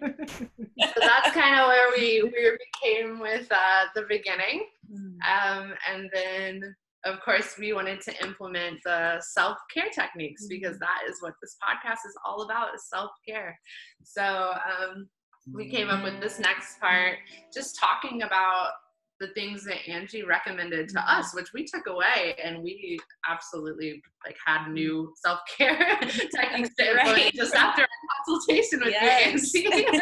so 0.00 1.00
that's 1.00 1.32
kind 1.32 1.60
of 1.60 1.68
where 1.68 1.90
we 1.96 2.22
we 2.22 2.58
became 2.82 3.18
with 3.18 3.46
uh, 3.50 3.84
the 3.94 4.02
beginning, 4.08 4.66
hmm. 4.88 5.16
um, 5.28 5.74
and 5.90 6.10
then 6.12 6.74
of 7.04 7.20
course 7.20 7.56
we 7.58 7.72
wanted 7.72 8.00
to 8.02 8.24
implement 8.24 8.78
the 8.84 9.20
self 9.20 9.56
care 9.72 9.88
techniques 9.92 10.46
because 10.48 10.76
hmm. 10.76 10.80
that 10.80 11.10
is 11.10 11.16
what 11.20 11.34
this 11.42 11.56
podcast 11.62 12.06
is 12.06 12.16
all 12.24 12.42
about 12.42 12.74
is 12.74 12.88
self 12.88 13.10
care. 13.26 13.58
So 14.02 14.52
um, 14.54 15.08
we 15.52 15.68
came 15.68 15.88
up 15.88 16.04
with 16.04 16.20
this 16.20 16.38
next 16.38 16.80
part, 16.80 17.16
just 17.52 17.78
talking 17.78 18.22
about 18.22 18.72
the 19.20 19.28
things 19.28 19.64
that 19.64 19.86
Angie 19.86 20.22
recommended 20.22 20.88
to 20.88 20.98
mm-hmm. 20.98 21.20
us, 21.20 21.34
which 21.34 21.52
we 21.52 21.64
took 21.64 21.86
away 21.86 22.34
and 22.42 22.62
we 22.62 22.98
absolutely 23.28 24.02
like 24.24 24.36
had 24.44 24.70
new 24.72 25.12
self-care 25.16 25.98
techniques 26.00 26.74
to 26.78 26.90
implement 26.90 27.16
right. 27.16 27.34
just 27.34 27.54
after 27.54 27.86
consultation 28.30 28.80
with 28.80 28.94
yes. 29.00 29.54
you, 29.54 29.70
Angie. 29.70 29.86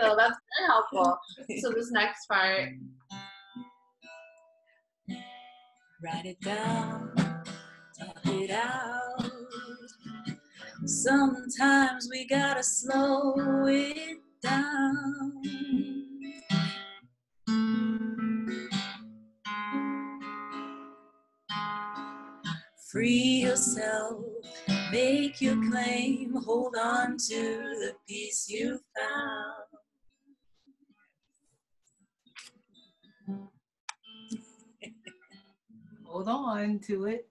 so 0.00 0.16
that's 0.16 0.36
very 0.58 0.68
helpful. 0.68 1.18
So 1.60 1.70
this 1.72 1.90
next 1.90 2.26
part. 2.26 2.70
Write 6.02 6.24
it 6.24 6.40
down, 6.40 7.12
talk 7.98 8.16
it 8.24 8.50
out. 8.50 9.30
Sometimes 10.86 12.08
we 12.10 12.26
gotta 12.26 12.62
slow 12.62 13.34
it 13.66 14.18
down. 14.42 15.42
Free 22.90 23.42
yourself, 23.42 24.24
make 24.90 25.40
your 25.40 25.56
claim, 25.70 26.34
hold 26.44 26.74
on 26.76 27.16
to 27.16 27.40
the 27.80 27.94
peace 28.08 28.48
you 28.48 28.78
found. 28.96 29.54
hold 36.04 36.28
on 36.28 36.78
to 36.80 37.06
it. 37.06 37.28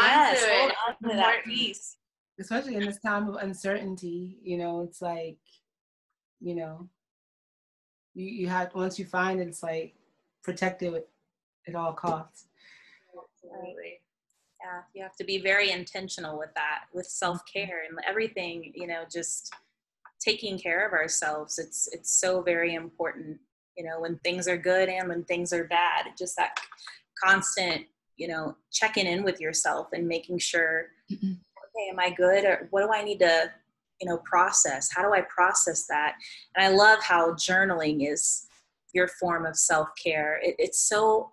yes, 0.00 0.44
hold 0.48 0.72
on 0.88 0.96
to 1.10 1.16
that 1.16 1.44
peace. 1.44 1.96
Especially 2.40 2.76
in 2.76 2.84
this 2.84 3.00
time 3.00 3.28
of 3.28 3.36
uncertainty, 3.36 4.38
you 4.42 4.58
know, 4.58 4.80
it's 4.82 5.02
like, 5.02 5.38
you 6.40 6.54
know, 6.54 6.88
you, 8.14 8.26
you 8.26 8.48
have 8.48 8.74
once 8.74 8.98
you 8.98 9.04
find 9.04 9.40
it, 9.40 9.48
it's 9.48 9.62
like 9.62 9.94
protect 10.42 10.82
it 10.82 11.08
at 11.68 11.74
all 11.74 11.92
costs. 11.92 12.46
Yeah 14.72 14.82
you 14.94 15.02
have 15.02 15.16
to 15.16 15.24
be 15.24 15.38
very 15.38 15.70
intentional 15.70 16.38
with 16.38 16.50
that 16.54 16.84
with 16.92 17.06
self-care 17.06 17.84
and 17.88 17.98
everything 18.08 18.72
you 18.74 18.86
know 18.86 19.02
just 19.10 19.52
taking 20.22 20.58
care 20.58 20.86
of 20.86 20.92
ourselves. 20.92 21.58
It's 21.58 21.88
it's 21.92 22.20
so 22.20 22.42
very 22.42 22.74
important 22.74 23.38
you 23.76 23.84
know 23.84 24.00
when 24.00 24.18
things 24.18 24.48
are 24.48 24.56
good 24.56 24.88
and 24.88 25.08
when 25.08 25.24
things 25.24 25.52
are 25.52 25.64
bad 25.64 26.06
just 26.18 26.36
that 26.36 26.58
constant 27.22 27.86
you 28.16 28.28
know 28.28 28.56
checking 28.70 29.06
in 29.06 29.22
with 29.22 29.40
yourself 29.40 29.88
and 29.92 30.06
making 30.06 30.38
sure 30.38 30.88
mm-hmm. 31.10 31.32
okay 31.32 31.88
am 31.90 31.98
i 31.98 32.10
good? 32.10 32.44
Or 32.44 32.68
what 32.70 32.82
do 32.82 32.92
i 32.92 33.02
need 33.02 33.18
to 33.20 33.50
you 34.00 34.08
know 34.08 34.18
process? 34.18 34.90
How 34.94 35.02
do 35.02 35.12
i 35.12 35.22
process 35.22 35.86
that? 35.86 36.14
And 36.54 36.64
i 36.64 36.68
love 36.68 37.02
how 37.02 37.32
journaling 37.32 38.10
is 38.10 38.46
your 38.92 39.08
form 39.08 39.46
of 39.46 39.56
self-care. 39.56 40.38
It, 40.42 40.54
it's 40.58 40.80
so 40.80 41.32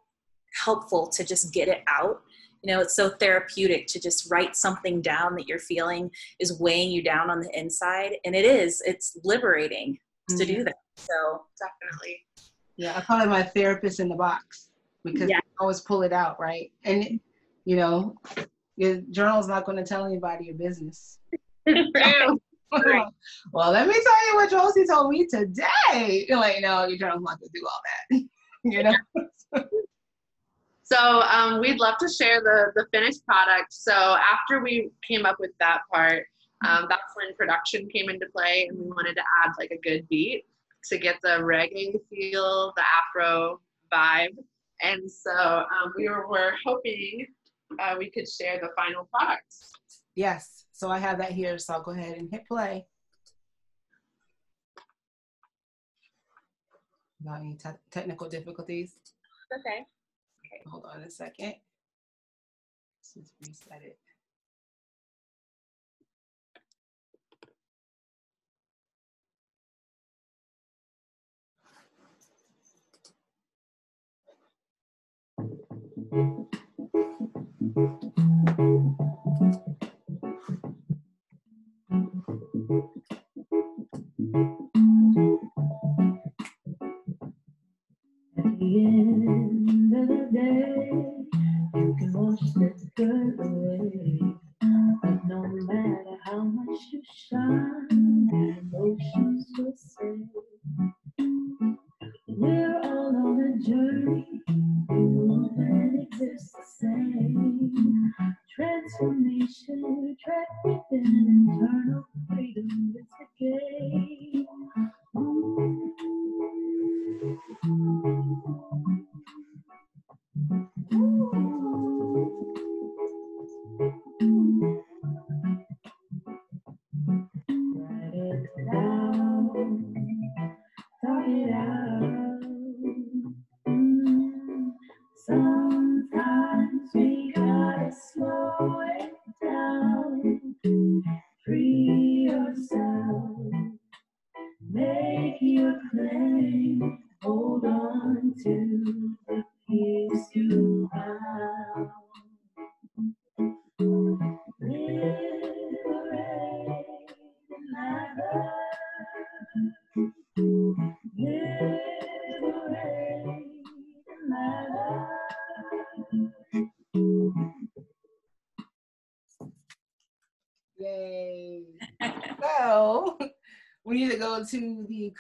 helpful 0.64 1.08
to 1.08 1.24
just 1.24 1.54
get 1.54 1.68
it 1.68 1.84
out 1.88 2.22
you 2.62 2.74
know 2.74 2.82
it's 2.82 2.96
so 2.96 3.10
therapeutic 3.10 3.88
to 3.88 4.00
just 4.00 4.30
write 4.32 4.56
something 4.56 5.02
down 5.02 5.36
that 5.36 5.48
you're 5.48 5.60
feeling 5.60 6.10
is 6.40 6.60
weighing 6.60 6.92
you 6.92 7.04
down 7.04 7.30
on 7.30 7.40
the 7.40 7.50
inside 7.58 8.14
and 8.26 8.36
it 8.36 8.46
is 8.46 8.82
it's 8.86 9.18
liberating 9.24 9.94
mm-hmm. 9.94 10.38
to 10.38 10.46
do 10.46 10.54
mm-hmm. 10.56 10.64
that 10.66 10.76
so. 10.96 11.44
Definitely. 11.58 12.18
Yeah 12.78 12.98
i 12.98 13.02
call 13.02 13.22
it 13.22 13.30
my 13.30 13.44
therapist 13.44 14.00
in 14.00 14.10
the 14.10 14.16
box 14.16 14.70
because 15.04 15.30
yeah. 15.30 15.38
I 15.38 15.42
always 15.62 15.82
pull 15.82 16.04
it 16.04 16.14
out 16.14 16.40
right? 16.40 16.72
And 16.84 17.20
you 17.66 17.76
know 17.76 18.16
your 18.76 19.02
journal's 19.12 19.48
not 19.48 19.66
going 19.66 19.78
to 19.78 19.84
tell 19.84 20.06
anybody 20.06 20.46
your 20.46 20.56
business. 20.56 21.20
Well 23.52 23.72
let 23.72 23.88
me 23.88 23.94
tell 23.94 24.28
you 24.28 24.36
what 24.36 24.52
josie 24.52 24.86
told 24.86 25.10
me 25.10 25.26
today. 25.26 26.26
You're 26.28 26.38
like 26.38 26.62
no 26.62 26.86
your 26.86 27.00
journal's 27.00 27.24
not 27.24 27.40
going 27.40 27.50
to 27.52 27.60
do 27.60 27.66
all 27.66 27.82
that. 27.86 28.24
You 28.66 28.84
know 28.84 28.94
So 30.92 31.22
um, 31.22 31.60
we'd 31.60 31.80
love 31.80 31.98
to 32.00 32.10
share 32.10 32.42
the, 32.42 32.72
the 32.76 32.88
finished 32.92 33.24
product. 33.26 33.72
So 33.72 33.94
after 33.94 34.62
we 34.62 34.90
came 35.08 35.26
up 35.26 35.38
with 35.40 35.52
that 35.60 35.82
part, 35.94 36.26
um, 36.68 36.88
that's 36.90 37.14
when 37.16 37.36
production 37.38 37.88
came 37.90 38.10
into 38.10 38.26
play 38.36 38.66
and 38.68 38.78
we 38.78 38.86
wanted 38.86 39.16
to 39.16 39.22
add 39.44 39.52
like 39.60 39.72
a 39.72 39.78
good 39.78 40.08
beat 40.10 40.46
to 40.86 40.98
get 40.98 41.18
the 41.22 41.40
reggae 41.40 41.94
feel, 42.10 42.74
the 42.76 42.84
Afro 42.84 43.60
vibe. 43.94 44.36
And 44.82 45.10
so 45.10 45.32
um, 45.32 45.94
we 45.96 46.10
were, 46.10 46.28
were 46.28 46.54
hoping 46.66 47.28
uh, 47.80 47.96
we 47.98 48.10
could 48.10 48.28
share 48.28 48.60
the 48.60 48.70
final 48.76 49.08
product. 49.14 49.54
Yes, 50.16 50.66
so 50.72 50.90
I 50.90 50.98
have 50.98 51.20
that 51.20 51.34
here, 51.34 51.58
so 51.60 51.76
I'll 51.76 51.84
go 51.84 51.92
ahead 51.92 52.18
and 52.18 52.30
hit 52.32 52.48
play. 52.48 52.86
Without 57.22 57.42
any 57.42 57.56
te 57.56 57.70
technical 57.92 58.28
difficulties. 58.28 58.98
Okay. 59.54 59.86
Okay, 60.52 60.64
hold 60.68 60.86
on 60.94 61.02
a 61.02 61.12
second. 61.12 61.56
Let's 63.00 63.16
just 63.16 63.34
reset 63.42 63.84
it. 63.84 64.00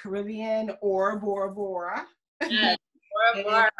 Caribbean 0.01 0.71
or 0.81 1.19
Bora 1.19 1.51
Bora. 1.51 2.05
Yes, 2.47 2.77
Bora 3.43 3.43
Bora. 3.43 3.71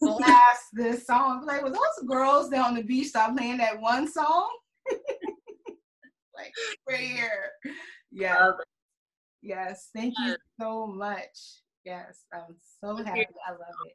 blast 0.00 0.64
this 0.72 1.06
song. 1.06 1.44
Like, 1.46 1.62
was 1.62 1.72
those 1.72 2.08
girls 2.08 2.48
down 2.48 2.66
on 2.66 2.74
the 2.74 2.82
beach 2.82 3.08
stop 3.08 3.36
playing 3.36 3.58
that 3.58 3.80
one 3.80 4.10
song? 4.10 4.48
like, 6.36 6.52
we're 6.86 6.96
here. 6.96 7.50
Yeah. 8.10 8.50
Yes. 9.42 9.88
Thank 9.94 10.14
you 10.18 10.36
so 10.60 10.86
much. 10.86 11.62
Yes. 11.84 12.24
I'm 12.32 12.56
so 12.82 12.96
happy. 12.96 13.26
I 13.46 13.52
love 13.52 13.60
it. 13.86 13.94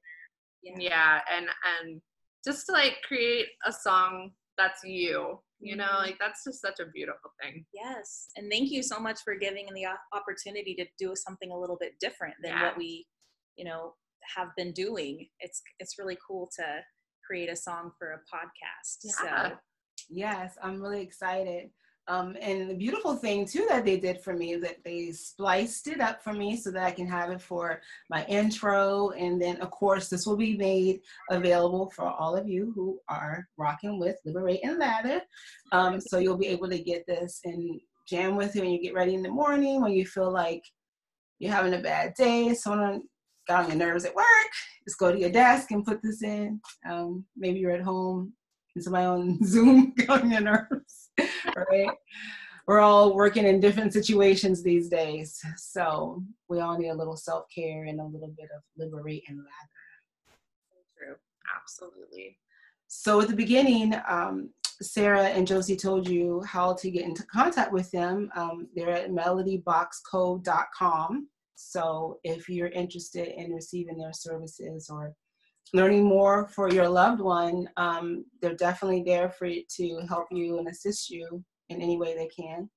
Yeah. 0.64 0.76
yeah. 0.80 1.20
And, 1.36 1.48
and 1.48 2.02
just 2.46 2.66
to 2.68 2.72
like 2.72 2.98
create 3.08 3.48
a 3.66 3.72
song 3.72 4.32
that's 4.58 4.84
you 4.84 5.40
you 5.60 5.76
know 5.76 5.86
mm-hmm. 5.86 6.06
like 6.06 6.18
that's 6.20 6.44
just 6.44 6.62
such 6.62 6.80
a 6.80 6.90
beautiful 6.94 7.32
thing 7.42 7.66
yes 7.74 8.28
and 8.36 8.52
thank 8.52 8.72
you 8.72 8.84
so 8.84 9.00
much 9.00 9.20
for 9.24 9.36
giving 9.36 9.68
the 9.74 9.86
opportunity 10.14 10.76
to 10.76 10.86
do 11.00 11.14
something 11.16 11.52
a 11.52 11.58
little 11.58 11.78
bit 11.80 11.94
different 12.00 12.36
than 12.42 12.52
yeah. 12.52 12.64
what 12.64 12.78
we 12.78 13.06
you 13.56 13.66
know 13.66 13.94
have 14.36 14.50
been 14.58 14.72
doing 14.72 15.28
it's 15.40 15.62
it's 15.80 15.98
really 16.00 16.18
cool 16.28 16.50
to 16.56 16.64
create 17.26 17.50
a 17.50 17.56
song 17.56 17.92
for 17.98 18.12
a 18.12 18.36
podcast 18.36 18.98
yeah. 19.04 19.50
so 19.50 19.56
yes 20.10 20.56
i'm 20.62 20.82
really 20.82 21.02
excited 21.02 21.70
um, 22.08 22.38
and 22.40 22.70
the 22.70 22.76
beautiful 22.76 23.16
thing 23.16 23.46
too 23.46 23.66
that 23.70 23.84
they 23.84 23.98
did 23.98 24.22
for 24.22 24.34
me 24.34 24.54
is 24.54 24.62
that 24.62 24.84
they 24.84 25.12
spliced 25.12 25.88
it 25.88 26.00
up 26.00 26.24
for 26.24 26.34
me 26.34 26.56
so 26.56 26.70
that 26.72 26.84
I 26.84 26.92
can 26.92 27.08
have 27.08 27.32
it 27.32 27.42
for 27.42 27.82
my 28.10 28.24
intro. 28.26 29.10
And 29.12 29.42
then 29.42 29.58
of 29.58 29.72
course 29.72 30.08
this 30.08 30.28
will 30.28 30.38
be 30.38 30.56
made 30.56 31.00
available 31.32 31.90
for 31.96 32.06
all 32.06 32.36
of 32.36 32.48
you 32.48 32.72
who 32.76 33.00
are 33.10 33.48
rocking 33.58 34.00
with 34.00 34.18
Liberate 34.24 34.64
and 34.64 34.78
Lather. 34.78 35.22
Um, 35.72 36.00
so 36.00 36.20
you'll 36.20 36.38
be 36.38 36.48
able 36.48 36.70
to 36.70 36.80
get 36.80 37.08
this 37.08 37.42
and 37.44 37.80
jam 38.08 38.36
with 38.36 38.56
it 38.56 38.62
when 38.62 38.72
you 38.72 38.82
get 38.82 38.94
ready 38.94 39.16
in 39.16 39.24
the 39.24 39.30
morning, 39.30 39.82
when 39.82 39.94
you 39.94 40.06
feel 40.06 40.32
like 40.32 40.64
you're 41.40 41.54
having 41.54 41.74
a 41.74 41.82
bad 41.82 42.14
day, 42.14 42.54
someone 42.54 43.02
got 43.48 43.64
on 43.64 43.70
your 43.70 43.80
nerves 43.80 44.06
at 44.06 44.16
work, 44.16 44.26
just 44.88 45.00
go 45.00 45.12
to 45.12 45.20
your 45.20 45.32
desk 45.32 45.72
and 45.72 45.86
put 45.86 46.04
this 46.04 46.22
in. 46.22 46.62
Um, 46.88 47.26
maybe 47.36 47.60
you're 47.60 47.72
at 47.72 47.82
home 47.82 48.34
and 48.76 48.84
somebody 48.84 49.06
on 49.06 49.40
Zoom 49.44 49.94
got 49.96 50.22
on 50.22 50.30
your 50.32 50.42
nerves 50.42 51.05
right? 51.56 51.90
We're 52.68 52.80
all 52.80 53.16
working 53.16 53.46
in 53.46 53.60
different 53.60 53.94
situations 53.94 54.64
these 54.64 54.90
days. 54.90 55.40
So 55.58 56.24
we 56.50 56.62
all 56.62 56.76
need 56.78 56.90
a 56.90 56.96
little 56.96 57.18
self 57.18 57.46
care 57.54 57.84
and 57.84 58.00
a 58.00 58.06
little 58.06 58.34
bit 58.36 58.50
of 58.56 58.64
liberate 58.78 59.24
and 59.28 59.38
lather. 59.38 59.50
True. 60.98 61.16
Absolutely. 61.62 62.40
So 62.88 63.22
at 63.22 63.28
the 63.28 63.36
beginning, 63.36 63.94
um, 64.08 64.50
Sarah 64.82 65.26
and 65.26 65.46
Josie 65.48 65.76
told 65.76 66.08
you 66.08 66.42
how 66.44 66.74
to 66.74 66.90
get 66.92 67.06
into 67.06 67.26
contact 67.28 67.72
with 67.72 67.92
them. 67.92 68.32
Um, 68.36 68.68
they're 68.76 68.90
at 68.90 69.12
melodyboxco.com. 69.12 71.30
So 71.56 72.20
if 72.24 72.50
you're 72.50 72.68
interested 72.68 73.40
in 73.40 73.54
receiving 73.54 73.98
their 73.98 74.14
services 74.14 74.90
or 74.90 75.14
learning 75.74 76.04
more 76.04 76.48
for 76.48 76.72
your 76.72 76.88
loved 76.88 77.22
one, 77.22 77.68
um, 77.78 78.26
they're 78.42 78.56
definitely 78.56 79.04
there 79.04 79.30
for 79.30 79.48
to 79.48 80.00
help 80.08 80.28
you 80.32 80.58
and 80.60 80.68
assist 80.68 81.10
you 81.10 81.44
in 81.70 81.82
any 81.82 81.98
way 81.98 82.16
they 82.16 82.28
can. 82.28 82.70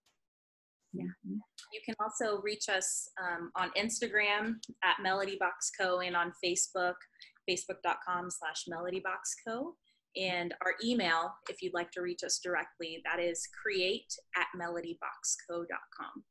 Yeah. 0.92 1.04
You 1.24 1.80
can 1.84 1.94
also 2.00 2.40
reach 2.42 2.68
us 2.68 3.08
um, 3.22 3.50
on 3.56 3.70
Instagram 3.76 4.54
at 4.82 4.96
MelodyBoxCo 5.04 6.06
and 6.06 6.16
on 6.16 6.32
Facebook, 6.44 6.94
facebook.com 7.48 8.28
slash 8.30 8.64
MelodyBoxCo. 8.72 9.72
And 10.16 10.54
our 10.64 10.74
email, 10.82 11.32
if 11.50 11.62
you'd 11.62 11.74
like 11.74 11.90
to 11.92 12.00
reach 12.00 12.24
us 12.24 12.40
directly, 12.42 13.02
that 13.04 13.22
is 13.22 13.46
create 13.62 14.12
at 14.36 14.46
melodyboxco.com. 14.58 16.24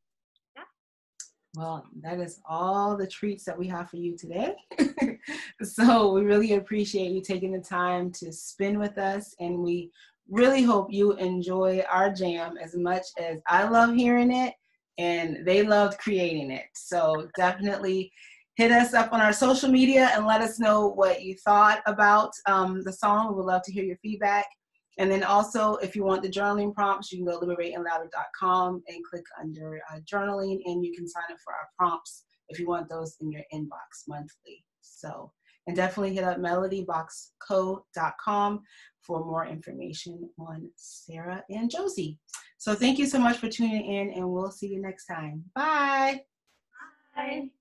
Well, 1.58 1.88
that 2.04 2.20
is 2.20 2.40
all 2.48 2.96
the 2.96 3.08
treats 3.08 3.44
that 3.46 3.58
we 3.58 3.68
have 3.70 3.90
for 3.90 3.98
you 3.98 4.16
today. 4.16 4.54
so 5.64 6.14
we 6.14 6.22
really 6.22 6.54
appreciate 6.54 7.10
you 7.10 7.20
taking 7.20 7.52
the 7.52 7.60
time 7.60 8.12
to 8.12 8.32
spend 8.32 8.78
with 8.78 9.00
us, 9.00 9.34
and 9.40 9.58
we 9.58 9.90
really 10.30 10.62
hope 10.62 10.92
you 10.92 11.14
enjoy 11.14 11.84
our 11.92 12.14
jam 12.14 12.58
as 12.62 12.76
much 12.76 13.08
as 13.18 13.40
I 13.48 13.68
love 13.68 13.96
hearing 13.96 14.32
it 14.32 14.54
and 15.00 15.48
they 15.48 15.64
loved 15.64 15.98
creating 15.98 16.52
it. 16.52 16.66
So 16.76 17.28
definitely 17.36 18.12
hit 18.56 18.72
us 18.72 18.94
up 18.94 19.12
on 19.12 19.22
our 19.22 19.34
social 19.34 19.70
media 19.70 20.12
and 20.14 20.28
let 20.28 20.42
us 20.42 20.60
know 20.60 20.90
what 20.90 21.24
you 21.24 21.36
thought 21.44 21.82
about 21.88 22.34
um, 22.46 22.84
the 22.84 22.94
song. 22.94 23.30
We 23.30 23.36
would 23.36 23.46
love 23.46 23.64
to 23.64 23.72
hear 23.72 23.84
your 23.84 23.98
feedback. 23.98 24.46
And 25.00 25.12
then 25.12 25.24
also, 25.24 25.76
if 25.76 25.96
you 25.96 26.04
want 26.04 26.24
the 26.24 26.30
journaling 26.30 26.74
prompts, 26.74 27.12
you 27.12 27.20
can 27.20 27.26
go 27.26 27.40
to 27.40 27.46
liberateandlather.com 27.46 28.82
and 28.88 29.06
click 29.06 29.26
under 29.40 29.80
uh, 29.92 30.00
journaling, 30.12 30.60
and 30.66 30.84
you 30.84 30.92
can 30.96 31.08
sign 31.08 31.26
up 31.32 31.38
for 31.44 31.54
our 31.54 31.70
prompts 31.78 32.24
if 32.50 32.60
you 32.60 32.68
want 32.68 32.90
those 32.90 33.16
in 33.22 33.32
your 33.32 33.44
inbox 33.54 34.08
monthly. 34.08 34.66
So, 34.82 35.32
and 35.68 35.76
definitely 35.76 36.16
hit 36.16 36.24
up 36.24 36.40
melodyboxco.com 36.40 38.62
for 39.02 39.24
more 39.24 39.46
information 39.46 40.28
on 40.40 40.68
Sarah 40.76 41.44
and 41.50 41.70
Josie. 41.70 42.18
So, 42.58 42.74
thank 42.74 42.98
you 42.98 43.06
so 43.06 43.20
much 43.20 43.38
for 43.38 43.50
tuning 43.50 43.86
in, 43.86 44.14
and 44.14 44.28
we'll 44.28 44.50
see 44.52 44.68
you 44.68 44.82
next 44.82 45.06
time. 45.06 45.44
Bye. 45.54 46.22
Bye. 47.16 47.52